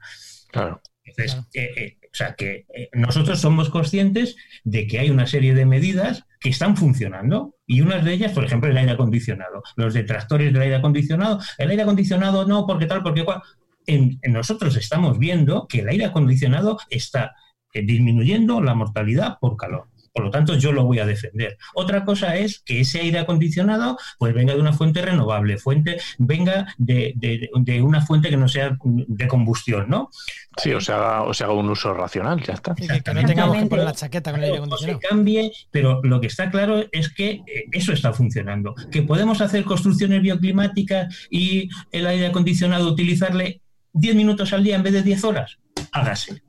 [0.51, 0.81] Claro.
[1.03, 5.53] Entonces, eh, eh, o sea que eh, nosotros somos conscientes de que hay una serie
[5.53, 9.63] de medidas que están funcionando y unas de ellas, por ejemplo, el aire acondicionado.
[9.75, 13.41] Los detractores del aire acondicionado, el aire acondicionado no, porque tal, porque cual.
[13.87, 17.35] En, nosotros estamos viendo que el aire acondicionado está
[17.73, 19.89] eh, disminuyendo la mortalidad por calor.
[20.15, 21.57] Por lo tanto, yo lo voy a defender.
[21.73, 26.73] Otra cosa es que ese aire acondicionado pues venga de una fuente renovable, fuente, venga
[26.77, 27.49] de,
[27.83, 30.09] una fuente que no sea de combustión, ¿no?
[30.55, 32.73] Sí, o sea, o sea un uso racional, ya está.
[32.73, 35.01] que no tengamos que poner la chaqueta con el aire acondicionado.
[35.01, 38.73] se cambie, pero lo que está claro es que eh, eso está funcionando.
[38.89, 43.59] Que podemos hacer construcciones bioclimáticas y el aire acondicionado utilizarle
[43.91, 45.57] 10 minutos al día en vez de 10 horas.
[45.91, 46.44] Hágase.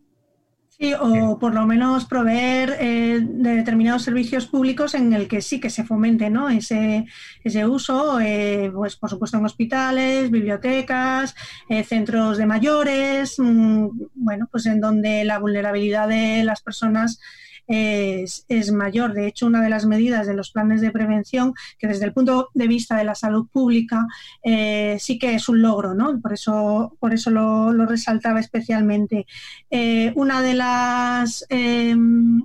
[0.78, 5.58] Sí, o por lo menos proveer eh, de determinados servicios públicos en el que sí
[5.58, 6.50] que se fomente ¿no?
[6.50, 7.06] ese,
[7.42, 11.34] ese uso, eh, pues por supuesto en hospitales, bibliotecas,
[11.70, 17.20] eh, centros de mayores, mm, bueno, pues en donde la vulnerabilidad de las personas
[17.66, 19.12] es, mayor.
[19.12, 22.50] De hecho, una de las medidas de los planes de prevención, que desde el punto
[22.54, 24.06] de vista de la salud pública
[24.42, 26.20] eh, sí que es un logro, ¿no?
[26.20, 29.26] Por eso, por eso lo, resaltaba especialmente.
[29.70, 32.42] Eh, una de las em,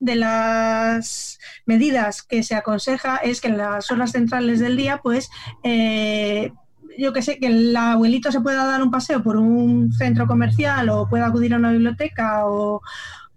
[0.00, 5.28] de las medidas que se aconseja es que en las horas centrales del día, pues
[5.62, 6.52] eh,
[6.98, 10.88] yo que sé, que el abuelito se pueda dar un paseo por un centro comercial
[10.88, 12.80] o pueda acudir a una biblioteca o,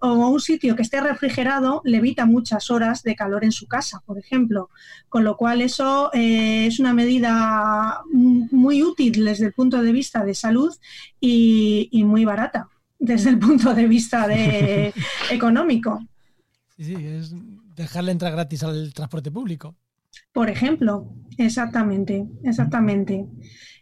[0.06, 4.01] o un sitio que esté refrigerado le evita muchas horas de calor en su casa,
[4.06, 4.70] por ejemplo.
[5.08, 10.26] Con lo cual eso eh, es una medida muy útil desde el punto de vista
[10.26, 10.76] de salud
[11.22, 12.68] y, muy barata
[12.99, 14.93] desde el punto de vista de
[15.32, 16.06] económico.
[16.76, 17.34] Sí, sí, es
[17.74, 19.74] dejarle entrar gratis al transporte público.
[20.34, 23.26] Por ejemplo, exactamente, exactamente.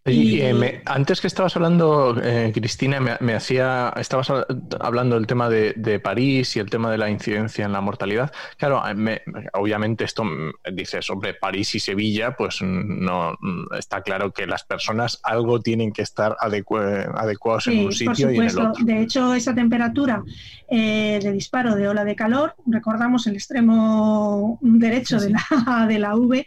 [0.04, 4.32] Eh, antes que estabas hablando, eh, Cristina, me, hacía, estabas
[4.80, 8.32] hablando del tema de, París y el tema de la incidencia en la mortalidad.
[8.58, 9.22] Claro, eh,
[9.54, 14.48] obviamente esto mm, dices, hombre, París y Sevilla, pues mm, no mm, está claro que
[14.48, 18.84] las personas algo tienen que estar adecuados en un sitio y en el otro.
[18.84, 20.24] De hecho, esa temperatura
[20.68, 26.46] de disparo de ola de calor, recordamos el extremo derecho de la, de la V,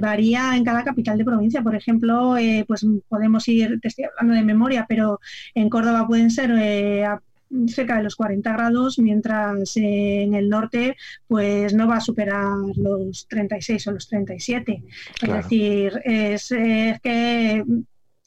[0.00, 1.62] varía en cada capital de provincia.
[1.62, 5.20] Por ejemplo, pues podemos ir, te estoy hablando de memoria, pero
[5.54, 7.06] en Córdoba pueden ser eh,
[7.66, 10.96] cerca de los 40 grados, mientras en el norte
[11.26, 14.82] pues no va a superar los 36 o los 37.
[15.22, 16.48] Es decir, es,
[17.02, 17.64] que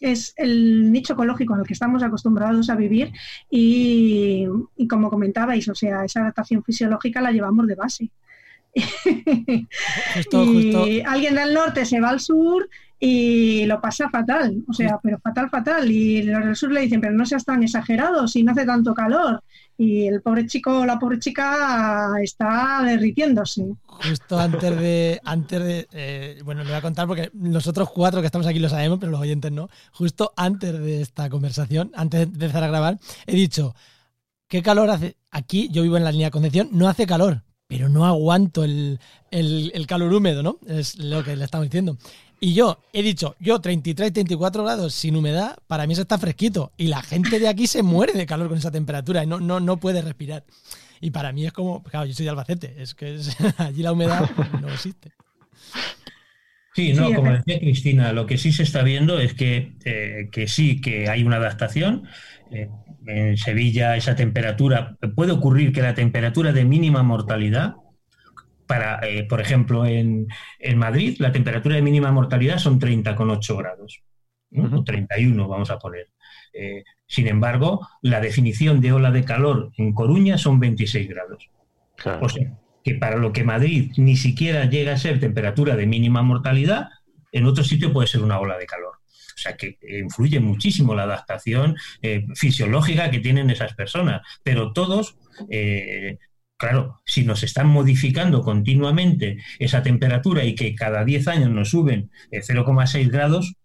[0.01, 3.13] es el nicho ecológico en el que estamos acostumbrados a vivir
[3.49, 4.47] y,
[4.89, 8.09] como comentabais, o sea, esa adaptación fisiológica la llevamos de base.
[10.31, 12.69] y alguien del norte se va al sur
[13.03, 15.89] y lo pasa fatal, o sea, pero fatal, fatal.
[15.89, 19.43] Y los del le dicen, pero no seas tan exagerado, si no hace tanto calor.
[19.75, 23.65] Y el pobre chico o la pobre chica está derritiéndose.
[23.87, 28.27] Justo antes de, antes de eh, bueno, le voy a contar porque nosotros cuatro que
[28.27, 29.67] estamos aquí lo sabemos, pero los oyentes no.
[29.93, 33.73] Justo antes de esta conversación, antes de empezar a grabar, he dicho,
[34.47, 35.17] ¿qué calor hace?
[35.31, 38.99] Aquí yo vivo en la línea de concepción, no hace calor, pero no aguanto el,
[39.31, 40.59] el calor húmedo, ¿no?
[40.67, 41.97] Es lo que le estamos diciendo.
[42.43, 46.71] Y yo he dicho, yo 33, 34 grados sin humedad, para mí eso está fresquito.
[46.75, 49.59] Y la gente de aquí se muere de calor con esa temperatura y no, no,
[49.59, 50.43] no puede respirar.
[50.99, 53.19] Y para mí es como, claro, yo soy de Albacete, es que
[53.57, 54.27] allí la humedad
[54.59, 55.11] no existe.
[56.73, 60.47] Sí, no, como decía Cristina, lo que sí se está viendo es que, eh, que
[60.47, 62.07] sí, que hay una adaptación.
[62.51, 62.69] Eh,
[63.05, 67.75] en Sevilla esa temperatura, puede ocurrir que la temperatura de mínima mortalidad
[68.71, 70.29] para, eh, por ejemplo, en,
[70.77, 74.01] Madrid la temperatura de mínima mortalidad son 30,8 grados,
[74.55, 76.07] o 31 vamos a poner.
[76.53, 81.49] Eh, sin embargo, la definición de ola de calor en Coruña son 26 grados.
[82.21, 86.21] O sea, que para lo que Madrid ni siquiera llega a ser temperatura de mínima
[86.21, 86.87] mortalidad,
[87.33, 88.93] en otro sitio puede ser una ola de calor.
[89.35, 95.17] O sea que influye muchísimo la adaptación eh, fisiológica que tienen esas personas, pero todos
[96.61, 102.11] Claro, si nos están modificando continuamente esa temperatura y que cada 10 años nos suben
[102.31, 103.55] 0,6 eh, grados,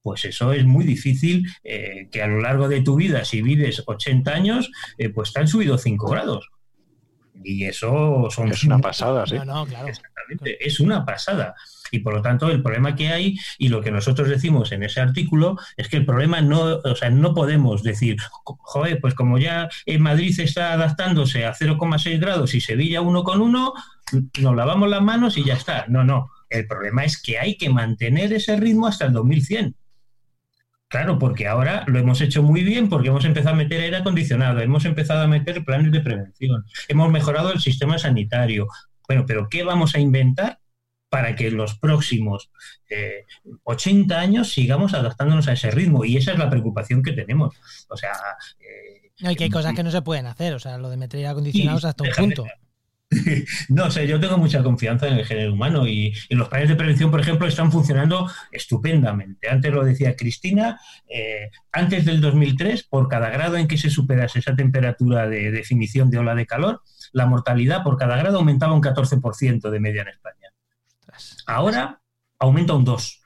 [0.00, 3.82] pues eso es muy difícil eh, que a lo largo de tu vida, si vives
[3.86, 6.48] 80 años, eh, pues te han subido 5 grados.
[7.44, 8.48] Y eso son...
[8.48, 9.34] Es una pasada, sí.
[9.36, 11.54] Exactamente, es una pasada.
[11.90, 15.00] Y por lo tanto, el problema que hay y lo que nosotros decimos en ese
[15.00, 19.68] artículo es que el problema no, o sea, no podemos decir, joder, pues como ya
[19.86, 23.72] en Madrid está adaptándose a 0,6 grados y Sevilla 1,1,
[24.40, 25.86] nos lavamos las manos y ya está.
[25.88, 26.30] No, no.
[26.48, 29.74] El problema es que hay que mantener ese ritmo hasta el 2100.
[30.88, 34.60] Claro, porque ahora lo hemos hecho muy bien porque hemos empezado a meter aire acondicionado,
[34.60, 38.68] hemos empezado a meter planes de prevención, hemos mejorado el sistema sanitario,
[39.08, 40.60] Bueno, pero ¿qué vamos a inventar
[41.16, 42.50] para que en los próximos
[43.64, 46.04] 80 eh, años sigamos adaptándonos a ese ritmo?
[46.04, 47.56] Y esa es la preocupación que tenemos.
[47.88, 48.12] O sea...
[48.60, 50.98] Eh, no, y que hay cosas que no se pueden hacer, o sea, lo de
[50.98, 52.44] meter acondicionados hasta un punto.
[53.68, 57.08] No, sé, yo tengo mucha confianza en el género humano y, los planes de prevención,
[57.08, 59.48] por ejemplo, están funcionando estupendamente.
[59.48, 64.40] Antes lo decía Cristina, eh, antes del 2003, por cada grado en que se superase
[64.40, 68.82] esa temperatura de definición de ola de calor, la mortalidad por cada grado aumentaba un
[68.82, 70.45] 14% de media en España.
[71.46, 72.02] Ahora
[72.38, 73.22] aumenta un 2%.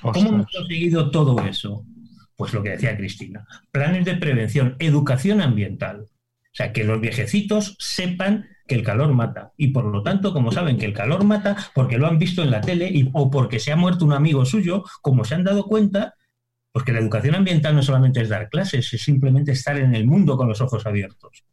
[0.00, 1.84] ¿Cómo hemos conseguido todo eso?
[2.36, 6.00] Pues lo que decía Cristina, planes de prevención, educación ambiental.
[6.02, 9.52] O sea, que los viejecitos sepan que el calor mata.
[9.56, 12.50] Y por lo tanto, como saben que el calor mata, porque lo han visto en
[12.50, 15.66] la tele y, o porque se ha muerto un amigo suyo, como se han dado
[15.66, 16.14] cuenta,
[16.72, 20.36] porque la educación ambiental no solamente es dar clases, es simplemente estar en el mundo
[20.36, 21.44] con los ojos abiertos.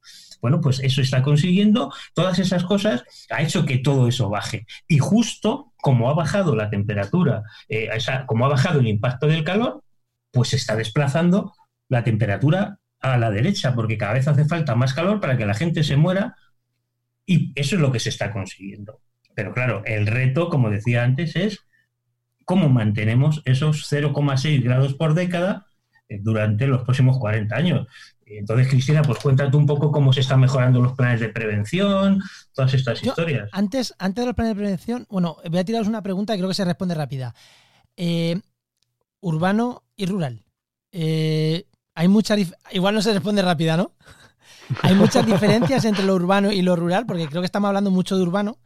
[0.41, 4.65] Bueno, pues eso está consiguiendo, todas esas cosas ha hecho que todo eso baje.
[4.87, 7.89] Y justo como ha bajado la temperatura, eh,
[8.25, 9.83] como ha bajado el impacto del calor,
[10.31, 11.53] pues se está desplazando
[11.89, 15.53] la temperatura a la derecha, porque cada vez hace falta más calor para que la
[15.53, 16.35] gente se muera
[17.25, 19.01] y eso es lo que se está consiguiendo.
[19.35, 21.59] Pero claro, el reto, como decía antes, es
[22.45, 25.67] cómo mantenemos esos 0,6 grados por década
[26.09, 27.87] eh, durante los próximos 40 años.
[28.37, 32.21] Entonces, Cristina, pues cuéntate un poco cómo se están mejorando los planes de prevención,
[32.53, 33.49] todas estas historias.
[33.51, 36.49] Antes, antes de los planes de prevención, bueno, voy a tiraros una pregunta que creo
[36.49, 37.33] que se responde rápida.
[37.97, 38.39] Eh,
[39.19, 40.43] urbano y rural.
[40.91, 42.35] Eh, hay mucha
[42.71, 43.93] igual no se responde rápida, ¿no?
[44.83, 48.15] Hay muchas diferencias entre lo urbano y lo rural, porque creo que estamos hablando mucho
[48.15, 48.57] de urbano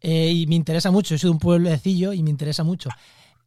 [0.00, 1.14] eh, y me interesa mucho.
[1.14, 2.90] Yo soy de un pueblecillo y me interesa mucho.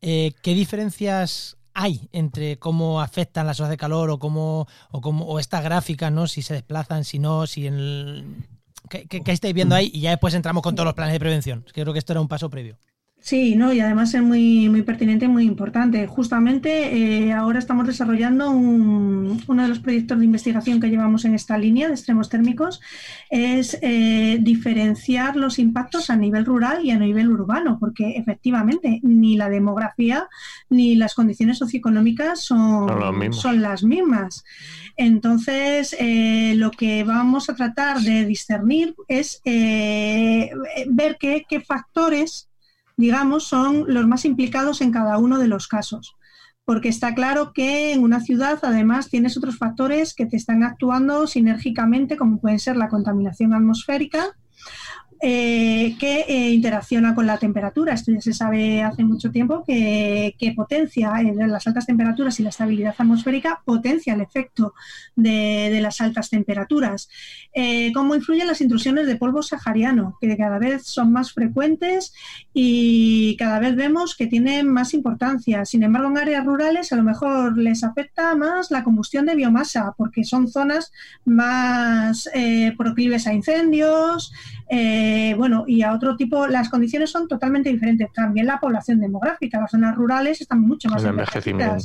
[0.01, 5.39] ¿Qué diferencias hay entre cómo afectan las horas de calor o cómo o cómo o
[5.39, 6.27] estas gráficas, ¿no?
[6.27, 8.35] Si se desplazan, si no, si en el...
[8.89, 9.89] ¿Qué, qué estáis viendo ahí?
[9.93, 11.65] Y ya después entramos con todos los planes de prevención.
[11.73, 12.77] Creo que esto era un paso previo.
[13.23, 16.07] Sí, no, y además es muy, muy pertinente y muy importante.
[16.07, 21.35] Justamente eh, ahora estamos desarrollando un, uno de los proyectos de investigación que llevamos en
[21.35, 22.81] esta línea de extremos térmicos,
[23.29, 29.37] es eh, diferenciar los impactos a nivel rural y a nivel urbano, porque efectivamente ni
[29.37, 30.27] la demografía
[30.71, 32.89] ni las condiciones socioeconómicas son,
[33.33, 34.43] son las mismas.
[34.97, 42.47] Entonces, eh, lo que vamos a tratar de discernir es ver qué, qué factores
[43.01, 46.15] digamos, son los más implicados en cada uno de los casos.
[46.63, 51.27] Porque está claro que en una ciudad, además, tienes otros factores que te están actuando
[51.27, 54.37] sinérgicamente, como pueden ser la contaminación atmosférica
[55.23, 57.93] eh, que eh, interacciona con la temperatura.
[57.93, 62.49] Esto ya se sabe hace mucho tiempo que, potencia eh, las altas temperaturas y la
[62.49, 64.73] estabilidad atmosférica potencia el efecto
[65.15, 67.07] de, las altas temperaturas.
[67.93, 70.17] ¿Cómo influyen las intrusiones de polvo sahariano?
[70.19, 72.13] Que cada vez son más frecuentes
[72.53, 75.65] y cada vez vemos que tienen más importancia.
[75.65, 79.93] Sin embargo, en áreas rurales a lo mejor les afecta más la combustión de biomasa
[79.97, 80.91] porque son zonas
[81.25, 82.27] más
[82.77, 84.31] proclives a incendios.
[84.73, 88.07] Eh, bueno, y a otro tipo, las condiciones son totalmente diferentes.
[88.13, 91.83] También la población demográfica, las zonas rurales están mucho más envejecidas.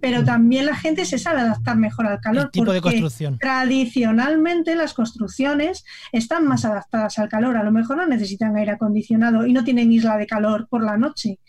[0.00, 2.44] Pero también la gente se sabe adaptar mejor al calor.
[2.44, 3.36] El tipo de construcción.
[3.38, 7.56] Tradicionalmente las construcciones están más adaptadas al calor.
[7.56, 10.96] A lo mejor no necesitan aire acondicionado y no tienen isla de calor por la
[10.96, 11.40] noche.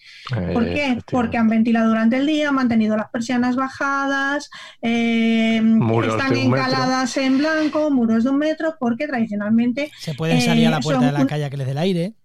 [0.51, 0.99] ¿Por qué?
[1.11, 4.49] Porque han ventilado durante el día, han mantenido las persianas bajadas,
[4.81, 10.79] eh, están encaladas en blanco, muros de un metro, porque tradicionalmente se pueden salir la
[10.79, 12.15] puerta de la calle que les dé el aire.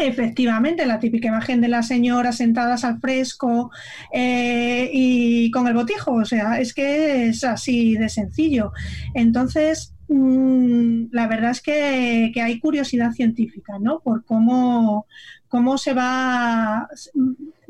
[0.00, 3.70] Efectivamente, la típica imagen de las señoras sentadas al fresco
[4.12, 8.72] eh, y con el botijo, o sea, es que es así de sencillo.
[9.14, 14.00] Entonces, mm, la verdad es que, hay curiosidad científica, ¿no?
[14.00, 15.06] Por cómo,
[15.48, 16.88] cómo se va,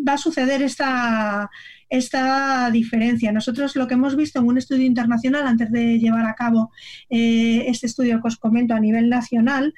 [0.06, 1.50] va a suceder esta,
[1.88, 3.32] esta diferencia.
[3.32, 6.70] Nosotros lo que hemos visto en un estudio internacional, antes de llevar a cabo
[7.10, 9.74] eh, este estudio que os comento a nivel nacional,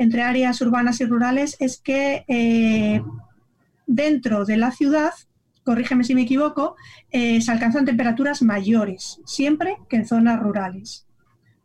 [0.00, 3.02] entre áreas urbanas y rurales es que eh,
[3.86, 5.10] dentro de la ciudad,
[5.62, 6.74] corrígeme si me equivoco,
[7.10, 11.06] eh, se alcanzan temperaturas mayores, siempre que en zonas rurales.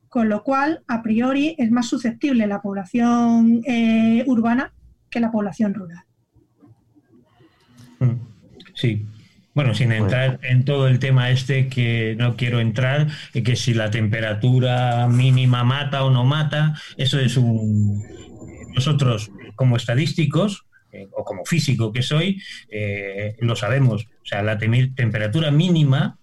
[0.10, 4.74] Con lo cual, a priori, es más susceptible la población eh, urbana
[5.10, 6.04] que la población rural.
[8.00, 8.20] Mm,
[8.74, 9.06] sí,
[9.54, 13.92] bueno, sin entrar en todo el tema este que no quiero entrar, que si la
[13.92, 18.04] temperatura mínima mata o no mata, eso es un,
[18.76, 20.66] nosotros, como estadísticos,
[20.96, 24.06] eh, o como físico que soy, eh, lo sabemos.
[24.06, 26.18] O sea, la temperatura mínima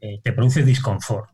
[0.00, 1.30] eh, te produce disconfort.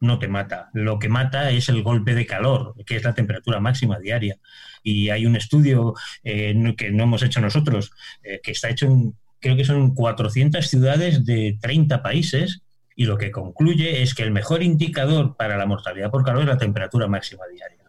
[0.00, 0.68] no te mata.
[0.74, 4.36] Lo que mata es el golpe de calor, que es la temperatura máxima diaria.
[4.82, 7.90] Y hay un estudio que no hemos hecho nosotros,
[8.22, 12.60] que está hecho en, creo que son 400 ciudades de 30 países,
[12.94, 16.48] y lo que concluye es que el mejor indicador para la mortalidad por calor es
[16.48, 17.85] la temperatura máxima diaria.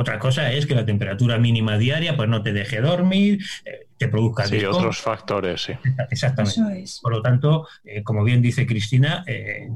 [0.00, 4.06] Otra cosa es que la temperatura mínima diaria pues no te deje dormir, eh, te
[4.06, 4.46] produzca...
[4.46, 5.72] Sí, otros factores, sí.
[6.08, 6.84] Exactamente.
[7.02, 9.68] Por lo tanto, eh, como bien dice Cristina, eh,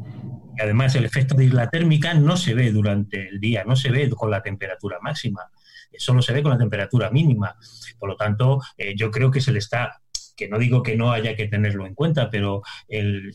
[0.61, 4.09] además el efecto de isla térmica no se ve durante el día, no se ve
[4.11, 5.51] con la temperatura máxima,
[5.99, 7.57] solo se ve con la temperatura mínima.
[7.99, 8.61] Por lo tanto,
[8.95, 10.03] yo creo que se le está
[10.37, 12.63] que no digo que no haya que tenerlo en cuenta, pero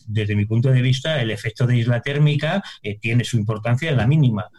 [0.08, 2.64] desde mi punto de vista, el efecto de isla térmica
[3.02, 4.50] tiene su importancia en la mínima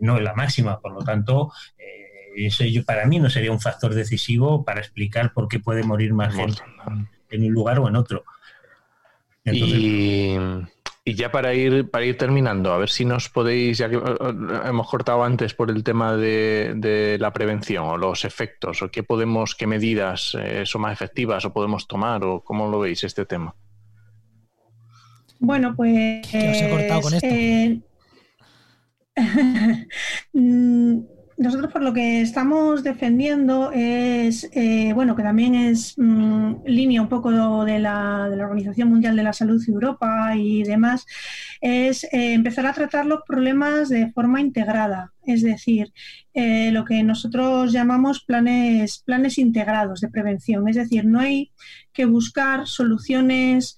[0.00, 0.80] no en la máxima.
[0.80, 2.50] Por lo tanto, eh,
[2.86, 6.62] para mí no sería un factor decisivo para explicar por qué puede morir más gente
[7.30, 8.24] en un lugar o en otro.
[9.44, 10.36] y,
[11.06, 14.60] ya para ir, para ir terminando, a ver si nos podéis, ya que eh, eh,
[14.64, 19.54] hemos cortado antes por el tema de, la prevención o los efectos, o qué podemos,
[19.54, 23.54] qué medidas son más efectivas o podemos tomar, o cómo lo veis este tema.
[25.38, 26.26] Bueno, pues.
[26.26, 27.93] ¿Qué os he cortado con esto?
[31.36, 37.08] nosotros por lo que estamos defendiendo es, eh, bueno, que también es mm, línea un
[37.08, 41.06] poco de la, Organización Mundial de la Salud Europa y demás,
[41.60, 45.92] es eh, empezar a tratar los problemas de forma integrada, es decir,
[46.34, 51.50] eh, lo que nosotros llamamos planes, planes integrados de prevención, es decir, no hay
[51.92, 53.76] que buscar soluciones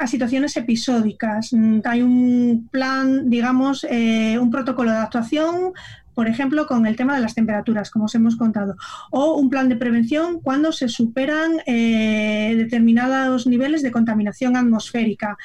[0.00, 1.52] a situaciones episódicas.
[1.52, 5.72] Mm, hay un plan, digamos, eh, un protocolo de actuación,
[6.14, 8.76] por ejemplo, con el tema de las temperaturas, como os hemos contado,
[9.10, 15.36] o un plan de prevención cuando se superan eh, determinados niveles de contaminación atmosférica.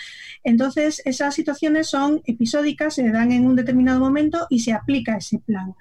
[0.44, 5.40] Entonces, esas situaciones son episódicas, se dan en un determinado momento y se aplica ese
[5.40, 5.76] plan.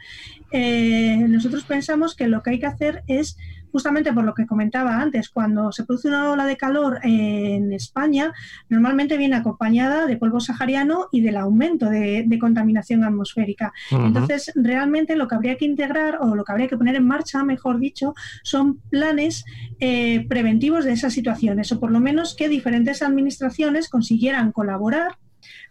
[0.51, 3.37] Eh, nosotros pensamos que lo que hay que hacer es
[3.75, 8.33] justamente por lo que comentaba antes, cuando se produce una ola de calor en España,
[8.69, 13.73] normalmente viene acompañada de polvo sahariano y del aumento de, contaminación atmosférica.
[13.91, 17.43] Entonces, realmente lo que habría que integrar o lo que habría que poner en marcha,
[17.43, 18.15] mejor dicho,
[18.45, 19.45] son planes
[19.81, 25.19] eh, preventivos de esas situaciones, o por lo menos que diferentes administraciones consiguieran colaborar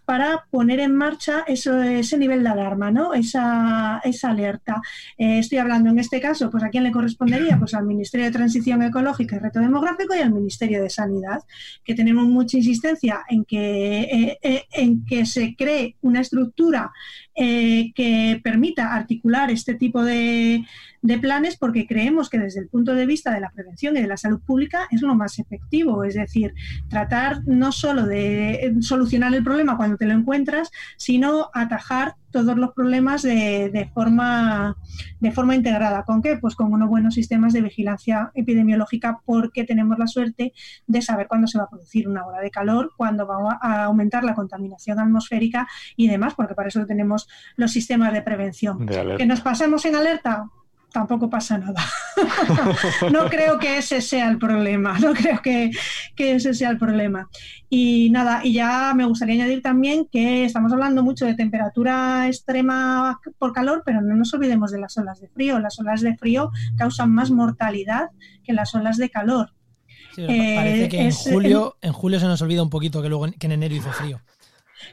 [0.06, 3.14] para poner en marcha ese nivel de alarma, ¿no?
[3.14, 4.82] esa, esa alerta.
[5.18, 8.32] Eh, estoy hablando en este caso, pues a quién le correspondería, pues al Ministerio de
[8.32, 11.41] Transición Ecológica y Reto Demográfico y al Ministerio de Sanidad,
[11.84, 16.91] que tenemos mucha insistencia en que, eh, eh, en que se cree una estructura
[17.36, 20.63] que permita articular este tipo de,
[21.01, 24.07] de planes porque creemos que desde el punto de vista de la prevención y de
[24.07, 26.53] la salud pública es lo más efectivo, es decir,
[26.89, 32.73] tratar no solo de solucionar el problema cuando te lo encuentras, sino atajar todos los
[32.73, 34.75] problemas de, forma,
[35.21, 36.03] de forma integrada.
[36.03, 36.38] ¿Con qué?
[36.38, 40.51] Pues con unos buenos sistemas de vigilancia epidemiológica porque tenemos la suerte
[40.88, 44.25] de saber cuándo se va a producir una ola de calor, cuándo va a aumentar
[44.25, 48.86] la contaminación atmosférica y demás, porque para eso tenemos los sistemas de prevención.
[49.17, 50.49] que nos pasemos en alerta,
[50.94, 51.84] tampoco pasa nada.
[53.12, 55.72] no creo que ese sea el problema, no creo que,
[56.16, 57.28] ese sea el problema.
[57.70, 63.20] Y nada, y ya me gustaría añadir también que estamos hablando mucho de temperatura extrema
[63.39, 65.60] por calor, pero no nos olvidemos de las olas de frío.
[65.60, 68.12] Las olas de frío causan más mortalidad
[68.46, 69.52] que las olas de calor.
[70.16, 73.48] parece que en, eh, julio, en julio se nos olvida un poquito que luego que
[73.48, 74.22] en enero hizo frío.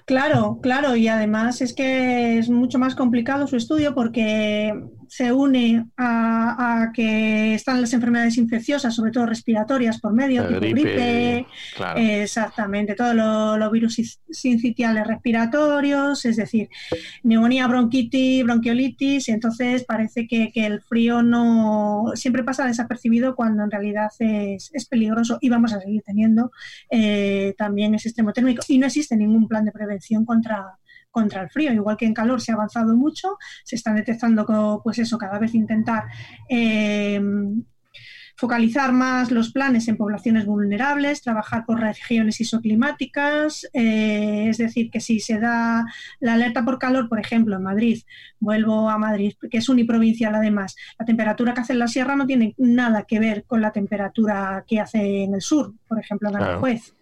[0.07, 4.73] Claro, claro, y además es que es mucho más complicado su estudio porque
[5.11, 11.47] se une a, que están las enfermedades infecciosas, sobre todo respiratorias por medio, tipo gripe,
[11.97, 13.17] exactamente, todos
[13.59, 16.69] los virus sincitiales respiratorios, es decir,
[17.25, 23.71] neumonía, bronquitis, bronquiolitis, y entonces parece que, el frío no siempre pasa desapercibido cuando en
[23.71, 26.53] realidad es, peligroso y vamos a seguir teniendo
[26.89, 28.63] eh, también ese extremo térmico.
[28.69, 30.79] Y no existe ningún plan de prevención contra
[31.11, 31.73] contra el frío.
[31.73, 35.55] Igual que en calor se ha avanzado mucho, se están detectando, pues eso, cada vez
[35.55, 36.05] intentar
[36.49, 37.21] eh,
[38.41, 45.01] focalizar más los planes en poblaciones vulnerables, trabajar por regiones isoclimáticas, eh, es decir, que
[45.01, 45.85] si se da
[46.21, 48.03] la alerta por calor, por ejemplo, en Madrid,
[48.39, 52.27] vuelvo a Madrid, que es uniprovincial además, la temperatura que hace en la sierra no
[52.27, 56.37] tiene nada que ver con la temperatura que hace en el sur, por ejemplo, en
[56.37, 56.95] Aranjuez.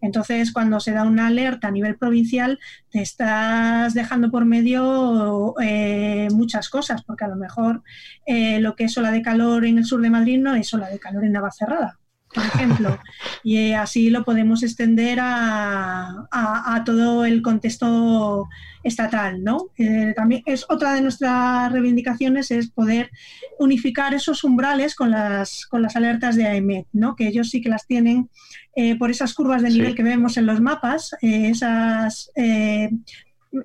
[0.00, 2.58] Entonces, cuando se da una alerta a nivel provincial,
[2.90, 7.82] te estás dejando por medio eh, muchas cosas, porque a lo mejor
[8.26, 10.88] eh, lo que es ola de calor en el sur de Madrid no es ola
[10.88, 11.98] de calor en Navacerrada.
[12.36, 12.98] Por ejemplo,
[13.42, 18.48] y así lo podemos extender a, todo el contexto
[18.84, 19.70] estatal, ¿no?
[19.78, 23.10] Eh, también es otra de nuestras reivindicaciones es poder
[23.58, 27.16] unificar esos umbrales con las, con las alertas de AEMET, ¿no?
[27.16, 28.28] Que ellos sí que las tienen
[28.76, 32.30] eh, por esas curvas de nivel que vemos en los mapas, eh, esas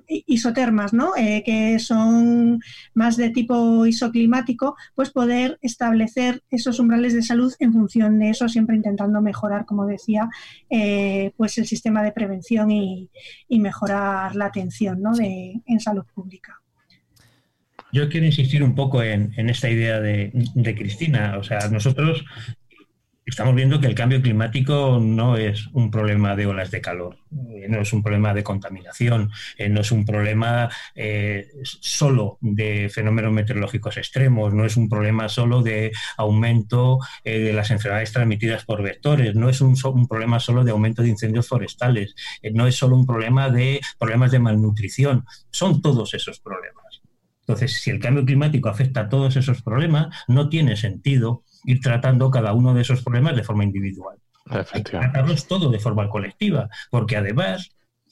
[0.08, 1.12] isotermas, ¿no?
[1.16, 2.60] Eh, que son
[2.94, 8.48] más de tipo isoclimático, pues poder establecer esos umbrales de salud en función de eso,
[8.48, 10.28] siempre intentando mejorar, como decía,
[10.70, 13.10] eh, pues el sistema de prevención y,
[13.62, 15.14] mejorar la atención ¿no?
[15.14, 16.60] de, en salud pública.
[17.92, 21.36] Yo quiero insistir un poco en, esta idea de, de, Cristina.
[21.38, 22.24] O sea, nosotros
[23.32, 27.66] estamos viendo que el cambio climático no es un problema de olas de calor, eh,
[27.66, 33.32] no es un problema de contaminación, eh, no es un problema eh, solo de fenómenos
[33.32, 39.34] meteorológicos extremos, no es un problema solo de aumento de las enfermedades transmitidas por vectores,
[39.34, 42.14] no es un, un, problema solo de aumento de incendios forestales,
[42.52, 47.00] no es solo un problema de problemas de malnutrición, son todos esos problemas.
[47.40, 52.30] Entonces, si el cambio climático afecta a todos esos problemas, no tiene sentido ir tratando
[52.30, 54.18] cada uno de esos problemas de forma individual.
[54.72, 57.70] Hay que tratarlos todos de forma colectiva, porque además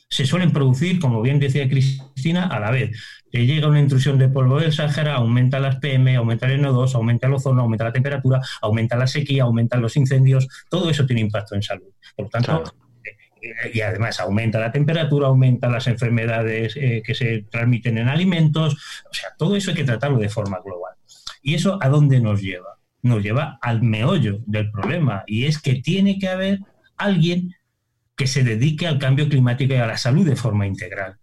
[0.08, 2.98] se suelen producir, como bien decía Cristina, a la vez.
[3.30, 7.28] Te llega una intrusión de polvo del Sáhara, aumenta las PM, aumenta el NO2, aumenta
[7.28, 11.54] el ozono, aumenta la temperatura, aumenta la sequía, aumentan los incendios, todo eso tiene impacto
[11.54, 11.86] en salud.
[12.16, 12.64] Por lo tanto,
[13.04, 18.74] eh, y además aumenta la temperatura, aumenta las enfermedades eh, que se transmiten en alimentos,
[19.08, 20.94] o sea, todo eso hay que tratarlo de forma global.
[21.40, 22.79] ¿Y eso a dónde nos lleva?
[23.02, 26.60] Nos lleva al meollo del problema y es que tiene que haber
[26.96, 27.54] alguien
[28.16, 31.16] que se dedique al cambio climático y a la salud de forma integral.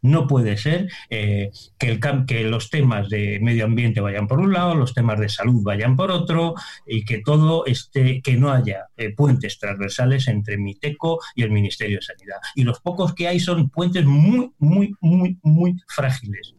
[0.00, 4.94] No puede ser eh, que, los temas de medio ambiente vayan por un lado, los
[4.94, 6.54] temas de salud vayan por otro
[6.86, 11.98] y que todo esté, que no haya eh, puentes transversales entre Miteco y el Ministerio
[11.98, 12.38] de Sanidad.
[12.54, 16.54] Y los pocos que hay son puentes muy, muy, muy, muy frágiles,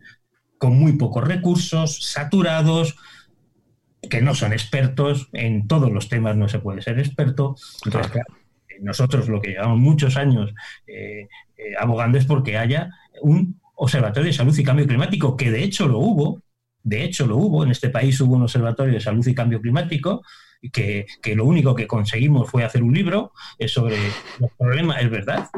[0.57, 2.95] con muy pocos recursos, saturados,
[4.09, 7.55] que no son expertos, en todos los temas no se puede ser experto.
[7.85, 8.33] Entonces, claro,
[8.81, 10.53] nosotros lo que llevamos muchos años
[10.87, 12.89] eh, eh, abogando es porque haya
[13.21, 16.41] un observatorio de salud y cambio climático, que de hecho lo hubo,
[16.83, 20.23] de hecho lo hubo, en este país hubo un observatorio de salud y cambio climático,
[20.73, 23.97] que, que lo único que conseguimos fue hacer un libro eh, sobre
[24.39, 25.49] los problemas, es verdad,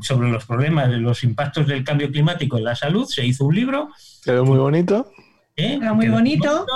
[0.00, 3.88] sobre los problemas, los impactos del cambio climático en la salud, se hizo un libro.
[4.24, 5.10] Quedó muy bonito.
[5.62, 5.78] ¿Eh?
[5.80, 6.66] Era muy bonito.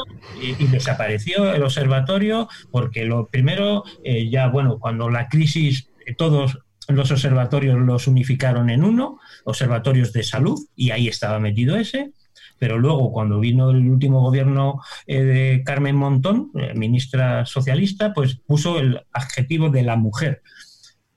[0.40, 6.58] Y, desapareció el observatorio porque lo primero, eh, ya bueno, cuando la crisis, eh, todos
[6.88, 12.12] los observatorios los unificaron en uno, observatorios de salud, y ahí estaba metido ese.
[12.58, 19.02] Pero luego, cuando vino el último gobierno de Carmen Montón, ministra socialista, pues puso el
[19.12, 20.42] adjetivo de la mujer,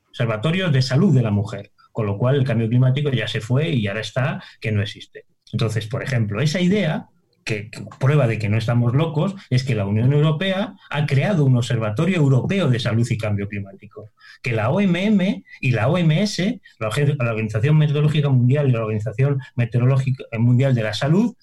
[0.09, 3.69] observatorios de salud de la mujer, con lo cual el cambio climático ya se fue
[3.69, 5.27] y ahora está que no existe.
[5.53, 7.07] Entonces, por ejemplo, esa idea
[7.49, 11.57] que, prueba de que no estamos locos es que la Unión Europea ha creado un
[11.57, 14.11] observatorio europeo de salud y cambio climático,
[14.43, 16.39] que la OMM y la OMS,
[16.77, 21.35] la, Organización Meteorológica Mundial y la Organización Meteorológica Mundial de la Salud,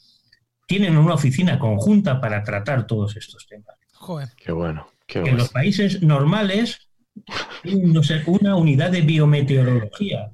[0.68, 3.74] tienen una oficina conjunta para tratar todos estos temas.
[3.94, 4.28] Joder.
[4.36, 4.88] Qué bueno.
[5.08, 6.88] En los países normales,
[8.26, 10.30] una unidad de biometeorología.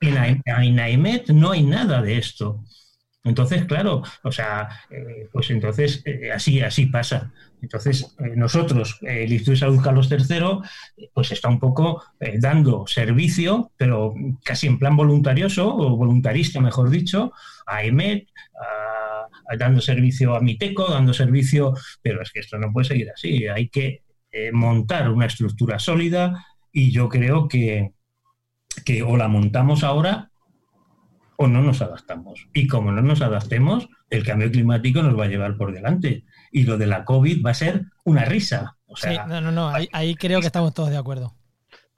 [0.00, 0.16] En
[0.46, 2.64] AINAEMET no hay nada de esto.
[3.28, 7.32] Entonces, claro, o sea, eh, pues entonces eh, así, así pasa.
[7.60, 12.02] Entonces, eh, nosotros, el Instituto de Salud Carlos III, pues está un poco
[12.38, 14.14] dando servicio, pero
[14.44, 17.32] casi en plan voluntarioso, o voluntarista, mejor dicho,
[17.66, 18.28] a EMET,
[19.58, 23.46] dando servicio a Miteco, dando servicio, pero es que esto no puede seguir así.
[23.48, 24.02] Hay que
[24.52, 27.92] montar una estructura sólida y yo creo que,
[28.84, 30.30] que o la montamos ahora
[31.40, 32.48] o no nos adaptamos.
[32.52, 36.24] Y como no nos adaptemos, el cambio climático nos va a llevar por delante.
[36.50, 38.76] Y lo de la COVID va a ser una risa.
[38.96, 41.34] sí, no, no, no, ahí, creo que estamos todos de acuerdo.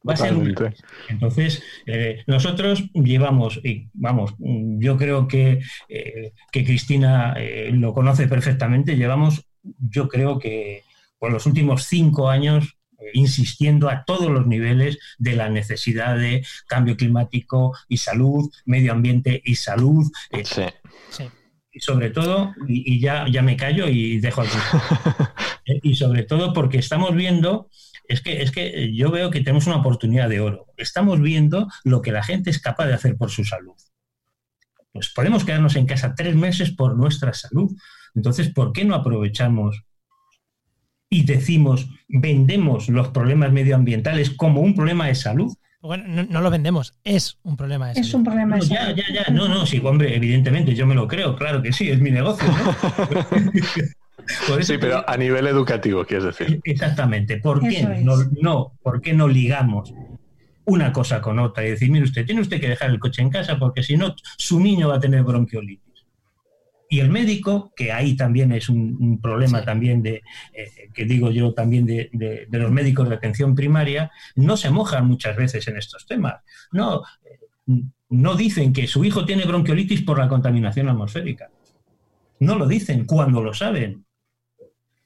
[0.06, 0.34] Va a ser
[1.08, 8.26] Entonces, eh, nosotros llevamos, y vamos, yo creo que, eh, que Cristina eh, lo conoce
[8.26, 10.84] perfectamente, llevamos, yo creo que
[11.18, 12.78] por los últimos cinco años
[13.12, 19.42] insistiendo a todos los niveles de la necesidad de cambio climático y salud, medio ambiente
[19.44, 20.10] y salud.
[20.30, 20.44] Eh,
[21.72, 24.58] y sobre todo, y, ya, ya me callo y dejo aquí,
[25.66, 27.70] eh, y sobre todo porque estamos viendo
[28.08, 30.66] es que, es que yo veo que tenemos una oportunidad de oro.
[30.76, 33.76] Estamos viendo lo que la gente es capaz de hacer por su salud.
[34.92, 37.70] Pues podemos quedarnos en casa tres meses por nuestra salud.
[38.16, 39.84] Entonces, ¿por qué no aprovechamos
[41.10, 45.52] y decimos, vendemos los problemas medioambientales como un problema de salud.
[45.82, 48.06] Bueno, no, lo vendemos, es un problema de salud.
[48.06, 48.96] Es un problema de salud.
[48.96, 51.90] Ya, ya, ya, no, no, sí, hombre, evidentemente, yo me lo creo, claro que sí,
[51.90, 52.48] es mi negocio.
[54.60, 56.60] sí, pero a nivel educativo, quieres decir.
[56.62, 57.38] Exactamente.
[57.38, 59.92] ¿Por qué no, no, ¿por qué no ligamos
[60.66, 63.30] una cosa con otra y decir, mire usted, tiene usted que dejar el coche en
[63.30, 65.89] casa porque si no, su niño va a tener bronquiolitis?
[66.92, 70.22] Y el médico, que ahí también es un, problema también de,
[70.52, 75.36] eh, que digo yo también de, los médicos de atención primaria, no se mojan muchas
[75.36, 76.42] veces en estos temas.
[76.72, 81.48] No, eh, no dicen que su hijo tiene bronquiolitis por la contaminación atmosférica.
[82.40, 84.04] No lo dicen cuando lo saben.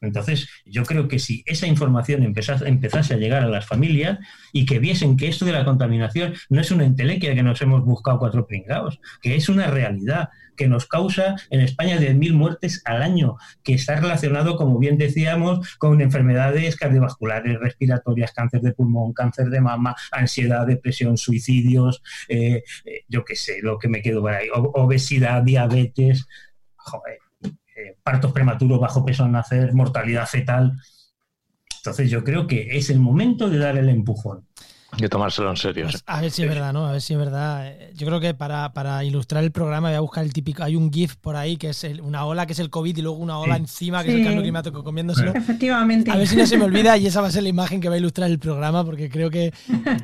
[0.04, 4.18] Entonces, yo creo que si esa información empezase, a llegar a las familias
[4.52, 7.84] y que viesen que esto de la contaminación no es una entelequia que nos hemos
[7.84, 13.02] buscado cuatro pringados, que es una realidad que nos causa en España 10.000 muertes al
[13.02, 19.48] año, que está relacionado, como bien decíamos, con enfermedades cardiovasculares, respiratorias, cáncer de pulmón, cáncer
[19.48, 24.32] de mama, ansiedad, depresión, suicidios, eh, eh, yo qué sé, lo que me quedo por
[24.32, 26.26] ahí, obesidad, diabetes.
[26.76, 27.18] Joder,
[27.74, 30.80] eh, partos prematuros, bajo peso al nacer, mortalidad fetal.
[31.76, 34.46] Entonces yo creo que es el momento de dar el empujón
[34.96, 35.86] que tomárselo en serio.
[35.90, 36.86] Pues a ver si es verdad, ¿no?
[36.86, 37.72] A ver si es verdad.
[37.94, 40.62] Yo creo que para, ilustrar el programa voy a buscar el típico.
[40.62, 43.18] Hay un GIF por ahí que es una ola que es el COVID y luego
[43.18, 45.32] una ola encima que es el cambio climático comiéndoselo.
[45.34, 46.10] Efectivamente.
[46.10, 47.88] A ver si no se me olvida y esa va a ser la imagen que
[47.88, 49.52] va a ilustrar el programa porque creo que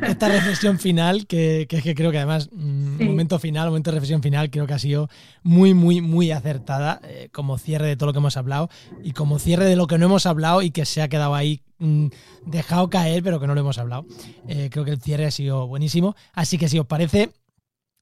[0.07, 4.23] esta reflexión final, que, es que creo que además, mm, momento final, momento de reflexión
[4.23, 5.09] final, creo que ha sido
[5.43, 8.71] muy, muy, muy acertada eh, como cierre de todo lo que hemos hablado
[9.03, 11.63] y como cierre de lo que no hemos hablado y que se ha quedado ahí
[11.81, 12.09] Mm,
[12.45, 14.07] dejado caer, pero que no lo hemos hablado.
[14.47, 16.15] Eh, creo que el cierre ha sido buenísimo.
[16.35, 17.31] Así que si os parece,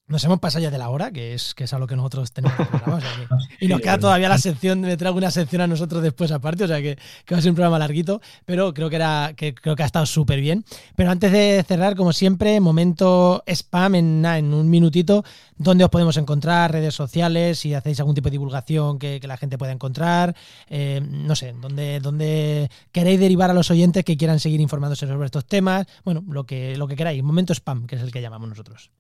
[0.09, 2.33] nos hemos pasado ya de la hora, que es, que es a lo que nosotros
[2.33, 2.65] tenemos que
[3.61, 6.67] y nos queda todavía la sección, me traigo una sección a nosotros después aparte, o
[6.67, 9.77] sea que, que, va a ser un programa larguito, pero creo que era que creo
[9.77, 10.65] que ha estado súper bien.
[10.97, 15.25] Pero antes de cerrar, como siempre, momento spam en, en un minutito,
[15.59, 19.59] donde os podemos encontrar, redes sociales, si hacéis algún tipo de divulgación que, la gente
[19.59, 20.35] pueda encontrar,
[20.71, 25.27] eh, no sé, donde, donde queréis derivar a los oyentes que quieran seguir informándose sobre
[25.27, 28.49] estos temas, bueno, lo que, lo que queráis, momento spam, que es el que llamamos
[28.49, 28.91] nosotros.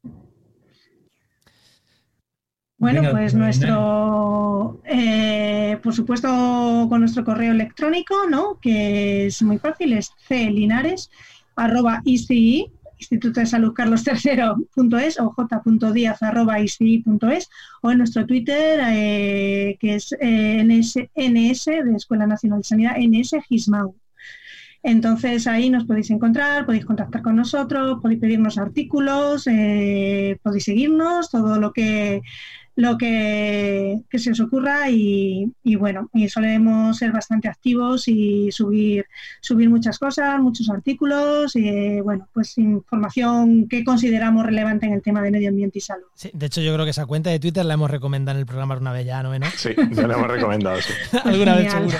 [2.78, 8.60] Bueno, pues nuestro, eh, por supuesto, con nuestro correo electrónico, ¿no?
[8.60, 11.10] Que es muy fácil, es clinares
[11.56, 12.70] arroba ICI,
[13.00, 17.50] Instituto de Salud Carlos III.es o j.díaz arroba ICI.es
[17.82, 22.96] o en nuestro Twitter, eh, que es eh, NS, NS, de Escuela Nacional de Sanidad,
[22.96, 23.96] NS Gismau.
[24.84, 31.58] Entonces ahí nos podéis encontrar, podéis contactar con nosotros, podéis pedirnos artículos, podéis seguirnos, todo
[31.58, 32.22] lo que
[32.78, 39.04] lo que, se os ocurra y, bueno, y solemos ser bastante activos y subir,
[39.40, 45.20] subir muchas cosas, muchos artículos y bueno, pues información que consideramos relevante en el tema
[45.22, 46.06] de medio ambiente y salud.
[46.14, 48.46] Sí, de hecho yo creo que esa cuenta de Twitter la hemos recomendado en el
[48.46, 49.34] programa una vez ya, ¿no?
[49.56, 50.92] Sí, ya la hemos recomendado, sí.
[51.24, 51.98] Alguna vez seguro.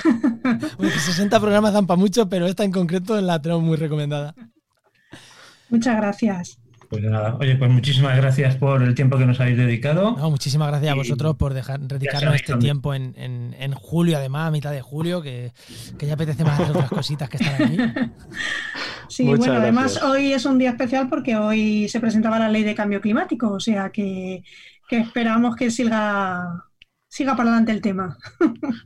[0.79, 4.33] 60 programas dan para mucho, pero esta en concreto la tenemos muy recomendada.
[5.69, 6.57] Muchas gracias.
[6.89, 10.15] Pues nada, oye, pues muchísimas gracias por el tiempo que nos habéis dedicado.
[10.17, 14.71] No, muchísimas gracias a vosotros por dejar, dedicarnos este tiempo en, julio, además, a mitad
[14.71, 15.53] de julio, que,
[15.99, 17.77] ya apetece más hacer otras cositas que estar aquí.
[19.07, 22.75] Sí, bueno, además hoy es un día especial porque hoy se presentaba la ley de
[22.75, 24.43] cambio climático, o sea que,
[24.87, 26.63] esperamos que siga
[27.07, 28.17] siga para adelante el tema.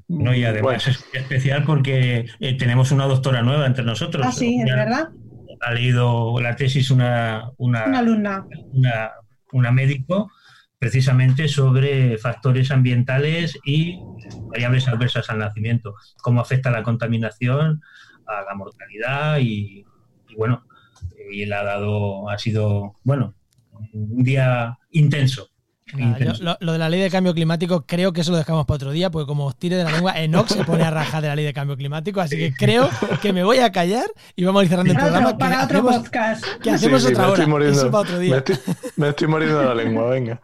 [0.07, 4.25] No, y además es especial porque eh, tenemos una doctora nueva entre nosotros.
[4.25, 5.09] Ah, sí, es verdad
[5.65, 8.45] ha leído la tesis una, una, alumna,
[9.51, 10.31] una, médico,
[10.79, 13.99] precisamente sobre factores ambientales y
[14.49, 17.81] variables adversas al nacimiento, cómo afecta la contaminación
[18.25, 19.85] a la mortalidad y,
[20.29, 20.65] y bueno,
[21.31, 23.35] y él ha dado, ha sido, bueno,
[23.93, 25.52] un día intenso
[26.59, 29.11] lo, de la ley de cambio climático creo que eso lo dejamos para otro día,
[29.11, 31.45] porque como os tire de la lengua, Enoch se pone a rajar de la ley
[31.45, 32.89] de cambio climático, así que creo
[33.21, 35.37] que me voy a callar y vamos a ir cerrando el programa.
[35.37, 36.43] Para otro podcast.
[36.61, 37.43] Que hacemos otra hora.
[37.65, 38.43] Eso para otro día.
[38.95, 40.39] Me estoy, muriendo de la lengua, venga.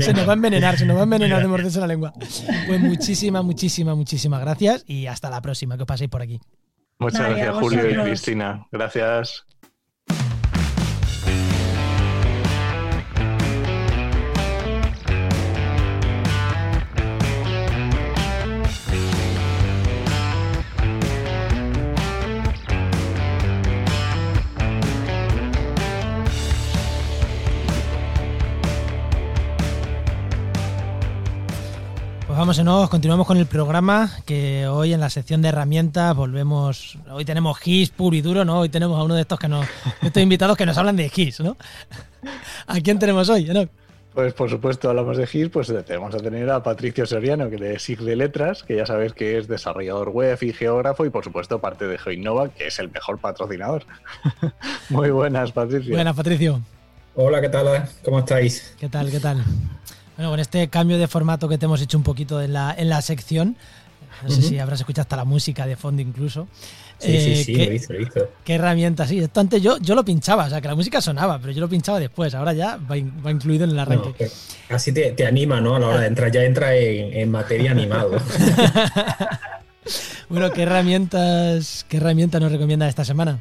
[0.00, 2.12] Se nos va a envenenar, se nos va a envenenar de morderse la lengua.
[2.66, 6.40] Pues muchísimas, muchísimas, muchísimas gracias y hasta la próxima, que os paséis por aquí.
[6.98, 8.66] Muchas gracias, Julio y Cristina.
[8.70, 9.46] Gracias.
[32.50, 37.24] Estamos en continuamos con el programa que hoy en la sección de herramientas volvemos, hoy
[37.24, 38.58] tenemos GIS puro y duro, ¿no?
[38.58, 39.64] Hoy tenemos a uno de estos que nos,
[40.02, 41.56] estos invitados que nos hablan de GIS, ¿no?
[42.66, 43.68] ¿A quién tenemos hoy, no?
[44.14, 47.78] Pues por supuesto hablamos de GIS, pues tenemos a tener a Patricio Soriano, que de
[47.78, 51.60] SIG de Letras, que ya sabes que es desarrollador web y geógrafo, y por supuesto
[51.60, 53.84] parte de GeoInnova, que es el mejor patrocinador.
[54.88, 55.94] Muy buenas, Patricio.
[55.94, 56.60] Buenas, Patricio.
[57.14, 57.88] Hola, ¿qué tal?
[58.04, 58.74] ¿Cómo estáis?
[58.80, 59.08] ¿Qué tal?
[59.08, 59.44] ¿Qué tal?
[60.20, 62.90] Bueno, con este cambio de formato que te hemos hecho un poquito en la, en
[62.90, 63.56] la sección,
[64.22, 66.46] no sé si habrás escuchado hasta la música de fondo incluso.
[66.98, 68.30] Sí, sí, eh, sí, lo he visto, lo he visto.
[68.44, 69.06] ¿Qué herramienta?
[69.06, 71.62] Sí, esto antes yo, yo lo pinchaba, o sea, que la música sonaba, pero yo
[71.62, 74.30] lo pinchaba después, ahora ya va, incluido en el arranque.
[74.68, 75.76] así te, anima, ¿no?
[75.76, 78.18] A la hora de entrar, ya entra en, en materia animado.
[80.28, 83.38] bueno, ¿qué herramientas, ¿qué herramientas nos recomienda esta semana?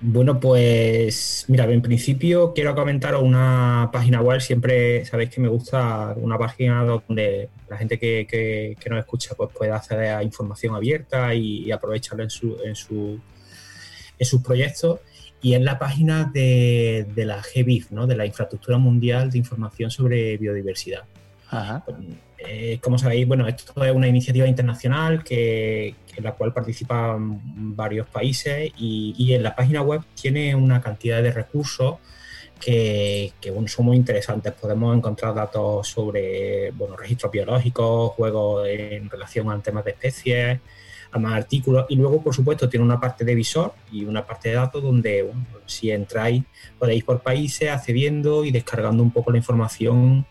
[0.00, 4.40] Bueno, pues mira, en principio quiero comentar una página web.
[4.40, 9.50] Siempre sabéis que me gusta una página donde la gente que, que, nos escucha pues
[9.52, 13.18] pueda acceder a información abierta y, aprovecharla en, su, en, su,
[14.18, 15.00] en sus proyectos.
[15.40, 18.06] Y es la página de, de la GBIF, ¿no?
[18.06, 21.04] de la Infraestructura Mundial de Información sobre Biodiversidad.
[21.48, 21.84] Ajá.
[22.38, 27.40] Eh, como sabéis, bueno, esto es una iniciativa internacional que, en la cual participan
[27.76, 31.96] varios países y, en la página web tiene una cantidad de recursos
[32.60, 33.32] que,
[33.66, 34.52] son muy interesantes.
[34.52, 40.60] Podemos encontrar datos sobre bueno, registros biológicos, juegos en relación a temas de especies,
[41.12, 44.50] a más artículos y luego, por supuesto, tiene una parte de visor y una parte
[44.50, 45.30] de datos donde
[45.64, 46.44] si entráis
[46.78, 50.26] podéis por países accediendo y descargando un poco la información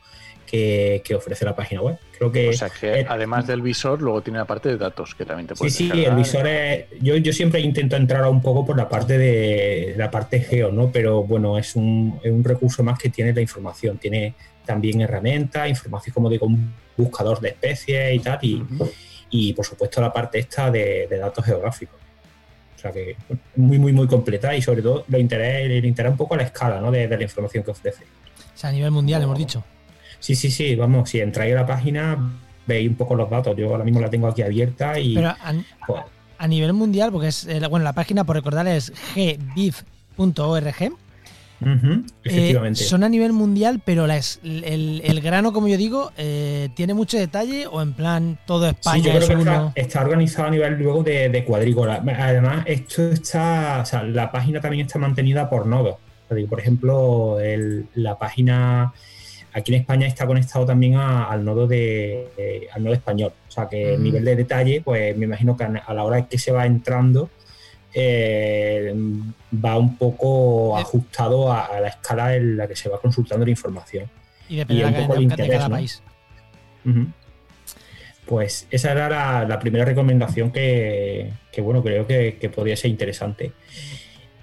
[0.45, 1.97] que, ofrece la página web.
[2.17, 5.25] Creo que, o sea que además del visor, luego tiene la parte de datos que
[5.25, 6.85] también te puede Sí, sí, el visor es.
[7.01, 10.91] Yo, yo siempre intento entrar un poco por la parte de la parte geo, ¿no?
[10.91, 13.97] Pero bueno, es un, es un recurso más que tiene la información.
[13.97, 14.35] Tiene
[14.65, 18.63] también herramientas, información, como digo, un buscador de especies y tal, y,
[19.29, 21.99] y por supuesto la parte esta de, datos geográficos.
[22.75, 23.15] O sea que
[23.55, 26.79] muy, muy, muy completa y sobre todo lo interesa, le interesa un poco la escala
[26.79, 26.91] ¿no?
[26.91, 28.03] de, de la información que ofrece.
[28.03, 29.63] O sea, a nivel mundial, hemos dicho.
[30.25, 32.17] Sí, sí, sí, vamos, si entráis a la página
[32.65, 33.55] veis un poco los datos.
[33.55, 35.13] Yo ahora mismo la tengo aquí abierta y...
[35.13, 35.53] Pero a,
[35.85, 36.01] pues
[36.47, 40.65] nivel mundial, porque es, eh, bueno, la página por recordar es gbif.org.
[42.23, 42.81] efectivamente.
[42.81, 47.67] Eh, son a nivel mundial, pero el, grano, como yo digo, eh, tiene mucho detalle
[47.67, 49.03] o en plan todo España.
[49.03, 52.03] Sí, yo creo que está, organizado a nivel luego de, de cuadrícula.
[52.17, 55.97] Además, esto está, o sea, la página también está mantenida por nodos.
[56.27, 57.37] Por ejemplo,
[57.93, 58.91] la página
[59.55, 63.31] Aquí en España está conectado también al nodo de al nodo español.
[63.47, 64.03] O sea que el mm.
[64.03, 67.29] nivel de detalle, pues me imagino que a la hora que se va entrando,
[67.93, 68.93] eh,
[69.53, 74.09] va un poco ajustado a, la escala en la que se va consultando la información.
[74.49, 76.03] Y depende de, un poco interés, cada país.
[78.25, 83.53] Pues esa era la, primera recomendación que, bueno, creo que, podría ser interesante.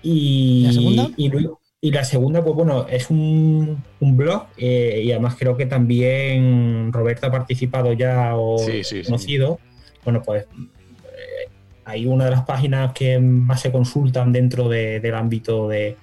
[0.02, 1.10] Y, ¿La segunda?
[1.18, 5.66] Y luego, y la segunda, pues bueno, es un, blog eh, y además creo que
[5.66, 8.56] también Roberto ha participado ya o
[9.04, 9.58] conocido.
[10.04, 11.50] Bueno, pues eh,
[11.84, 15.96] hay una de las páginas que más se consultan dentro del ámbito de,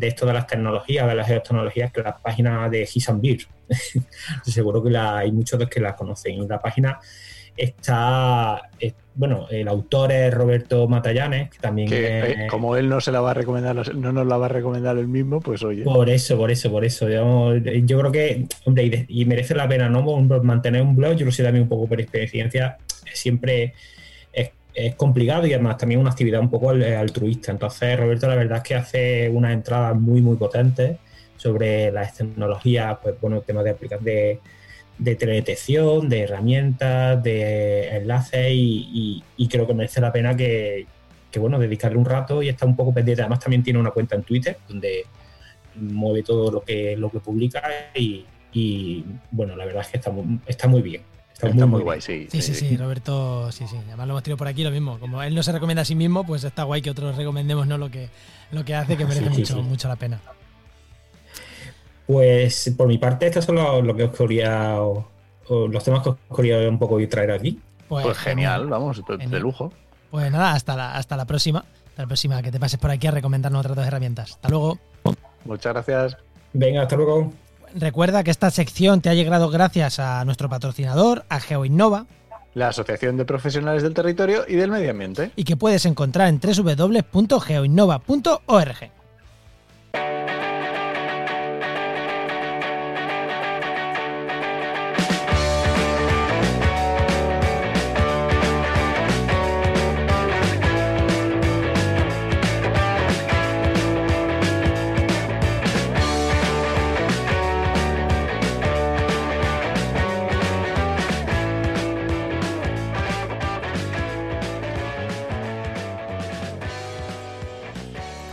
[0.00, 3.46] esto de las tecnologías, de las geotecnologías, que es la página de Hisambir.
[4.42, 6.42] Seguro que la, hay muchos de que la conocen.
[6.42, 6.98] Y la página
[7.60, 8.70] está,
[9.14, 13.32] bueno, el autor es Roberto Matallanes, que también eh, como él no se la va
[13.32, 15.82] a recomendar, no nos la va a recomendar él mismo, pues oye.
[15.82, 17.08] Por eso, por eso, por eso.
[17.08, 20.02] yo creo que, hombre, y, merece la pena, ¿no?
[20.42, 22.78] Mantener un blog, yo lo sé también un poco por experiencia,
[23.12, 23.74] siempre
[24.32, 27.52] es, complicado y además también una actividad un poco altruista.
[27.52, 30.96] Entonces, Roberto, la verdad es que hace unas entradas muy, muy potentes
[31.36, 34.40] sobre las tecnologías, pues bueno, temas de aplicación de
[35.00, 40.86] de teledetección, de herramientas, de enlaces y, creo que merece la pena que,
[41.36, 43.22] bueno, dedicarle un rato y estar un poco pendiente.
[43.22, 45.06] Además también tiene una cuenta en Twitter donde
[45.74, 47.62] mueve todo lo que, lo que publica
[47.94, 51.02] y, bueno, la verdad es que está muy, está muy bien.
[51.32, 52.28] Está, muy, guay, sí.
[52.30, 53.76] Sí, sí, sí, Roberto, sí, sí.
[53.86, 54.98] Además lo hemos tenido por aquí lo mismo.
[54.98, 57.78] Como él no se recomienda a sí mismo, pues está guay que otros recomendemos no
[57.78, 58.10] lo que,
[58.50, 60.20] lo que hace, que merece mucho, mucho la pena.
[62.10, 64.78] Pues por mi parte, estos son los, que os quería,
[65.48, 67.60] los temas que os quería un poco traer aquí.
[67.88, 69.72] Pues, pues genial, vamos, de, lujo.
[70.10, 71.60] Pues nada, hasta la, hasta la próxima.
[71.60, 74.32] Hasta la próxima, que te pases por aquí a recomendarnos otras dos herramientas.
[74.32, 74.80] Hasta luego.
[75.44, 76.16] Muchas gracias.
[76.52, 77.32] Venga, hasta luego.
[77.76, 82.06] Recuerda que esta sección te ha llegado gracias a nuestro patrocinador, a GeoInnova,
[82.54, 85.30] la Asociación de Profesionales del Territorio y del Medio Ambiente.
[85.36, 88.90] Y que puedes encontrar en www.geoinnova.org.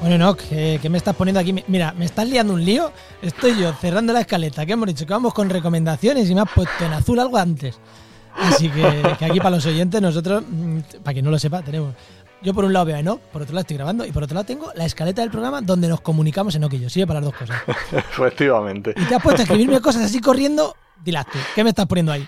[0.07, 1.53] Bueno, no, ¿qué, me estás poniendo aquí?
[1.67, 2.93] Mira, me estás liando un lío.
[3.21, 6.49] Estoy yo cerrando la escaleta, que hemos dicho que vamos con recomendaciones y me has
[6.49, 7.77] puesto en azul algo antes.
[8.33, 8.85] Así que,
[9.19, 11.93] aquí para los oyentes, nosotros, mm, para quien no lo sepa, tenemos.
[12.41, 14.35] Yo por un lado veo a Enoch, por otro lado estoy grabando y por otro
[14.35, 16.89] lado tengo la escaleta del programa donde nos comunicamos Enoch y yo.
[16.89, 17.61] Sigue para las dos cosas.
[17.91, 18.93] Efectivamente.
[18.95, 20.73] Y te has puesto a escribirme cosas así corriendo.
[21.03, 22.25] Dilas tú, ¿qué me estás poniendo ahí?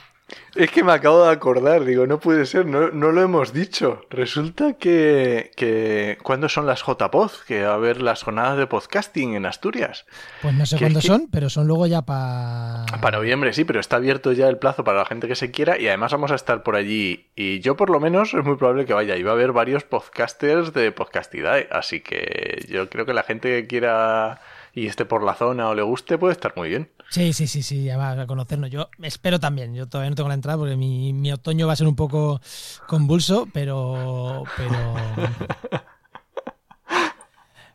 [0.56, 4.02] Es que me acabo de acordar, digo, no puede ser, no, no lo hemos dicho.
[4.10, 7.32] Resulta que, que ¿cuándo son las JPod?
[7.48, 10.06] Que va a haber las jornadas de podcasting en Asturias.
[10.42, 12.86] Pues no sé cuándo son, pero son luego ya para...
[13.00, 15.80] Para noviembre, sí, pero está abierto ya el plazo para la gente que se quiera
[15.80, 17.28] y además vamos a estar por allí.
[17.36, 19.18] Y yo por lo menos es muy probable que vaya.
[19.18, 23.50] Y va a haber varios podcasters de podcastidad, así que yo creo que la gente
[23.50, 24.42] que quiera
[24.74, 26.90] y esté por la zona o le guste puede estar muy bien.
[27.10, 28.70] Sí, sí, sí, sí, ya va a conocernos.
[28.70, 29.74] Yo espero también.
[29.74, 32.40] Yo todavía no tengo la entrada porque mi, otoño va a ser un poco
[32.88, 34.44] convulso, pero.
[34.56, 34.96] pero...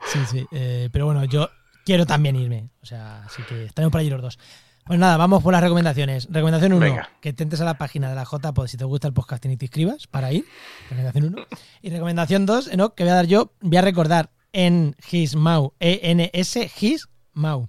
[0.07, 0.47] Sí, sí.
[0.53, 1.49] Eh, pero bueno, yo
[1.85, 2.69] quiero también irme.
[2.83, 4.39] O sea, así que estaremos por allí los dos.
[4.85, 6.29] Pues nada, vamos por las recomendaciones.
[6.31, 9.15] Recomendación 1, que te entres a la página de la JPod si te gusta el
[9.15, 10.45] podcasting y te inscribas para ir.
[10.91, 11.47] Recomendación 1.
[11.81, 17.67] Y recomendación 2, que voy a dar yo, voy a recordar en Gismau, E-N-S Gismau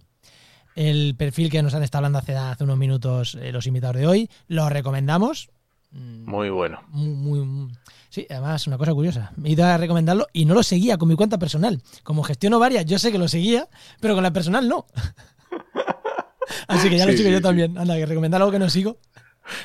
[0.75, 4.07] el perfil que nos han estado hablando hace, hace unos minutos eh, los invitados de
[4.07, 4.29] hoy.
[4.47, 5.49] Lo recomendamos.
[5.91, 6.83] Mm, muy bueno.
[6.89, 7.69] Muy,
[8.09, 9.31] sí, además, una cosa curiosa.
[9.37, 11.81] Me he ido a recomendarlo y no lo seguía con mi cuenta personal.
[12.03, 13.69] Como gestiono varias, yo sé que lo seguía,
[14.01, 14.85] pero con la personal no.
[16.67, 17.77] Así que ya lo sigo yo también.
[17.77, 18.97] Anda, que recomendar algo que no sigo.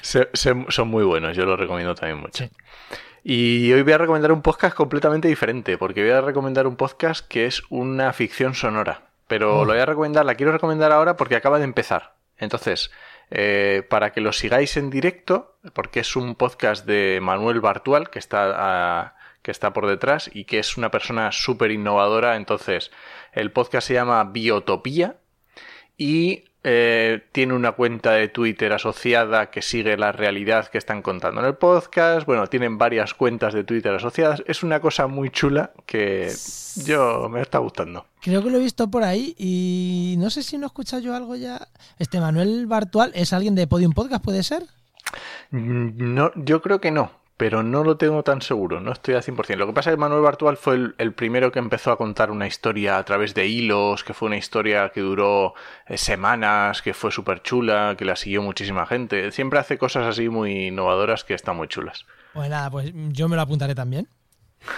[0.02, 2.44] son muy buenos, yo lo recomiendo también mucho.
[3.22, 7.26] Y hoy voy a recomendar un podcast completamente diferente, porque voy a recomendar un podcast
[7.26, 9.64] que es una ficción sonora pero oh.
[9.64, 12.16] lo voy a recomendar, la quiero recomendar ahora porque acaba de empezar.
[12.36, 12.90] Entonces,
[13.30, 18.18] eh, para que lo sigáis en directo, porque es un podcast de Manuel Bartual, que
[18.18, 22.34] está, que está por detrás y que es una persona súper innovadora.
[22.34, 22.90] Entonces,
[23.32, 25.18] el podcast se llama Biotopía
[25.96, 31.40] y eh, tiene una cuenta de Twitter asociada que sigue la realidad que están contando
[31.40, 32.26] en el podcast.
[32.26, 34.42] Bueno, tienen varias cuentas de Twitter asociadas.
[34.46, 36.30] Es una cosa muy chula que
[36.84, 38.06] yo me está gustando.
[38.20, 41.14] Creo que lo he visto por ahí y no sé si no he escuchado yo
[41.14, 41.68] algo ya.
[41.98, 44.64] Este Manuel Bartual es alguien de Podium Podcast, ¿puede ser?
[45.50, 49.22] Mm, no, yo creo que no pero no lo tengo tan seguro, no estoy al
[49.22, 49.56] 100%.
[49.56, 52.46] Lo que pasa es que Manuel Bartual fue el, primero que empezó a contar una
[52.46, 55.54] historia a través de hilos, que fue una historia que duró
[55.86, 59.32] eh, semanas, que fue súper chula, que la siguió muchísima gente.
[59.32, 62.04] Siempre hace cosas así muy innovadoras que están muy chulas.
[62.34, 64.06] Pues nada, pues yo me lo apuntaré también.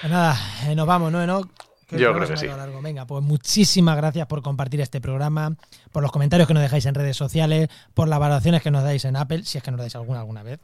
[0.00, 0.36] pues nada,
[0.68, 1.48] eh, nos vamos, ¿no?
[1.90, 2.46] Yo creo que sí.
[2.82, 5.56] Venga, pues muchísimas gracias por compartir este programa,
[5.90, 9.04] por los comentarios que nos dejáis en redes sociales, por las valoraciones que nos dais
[9.04, 10.60] en Apple, si es que nos dais alguna alguna vez.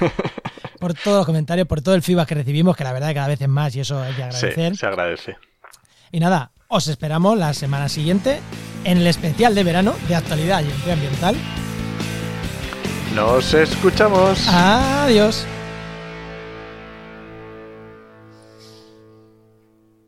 [0.80, 3.40] por todos los comentarios, por todo el feedback que recibimos, que la verdad cada vez
[3.40, 4.76] es más y eso hay que agradecer.
[4.76, 5.36] se agradece.
[6.12, 8.40] Y nada, os esperamos la semana siguiente
[8.84, 11.36] en el especial de verano de actualidad y empleo ambiental.
[13.14, 14.46] Nos escuchamos.
[14.48, 15.46] Adiós.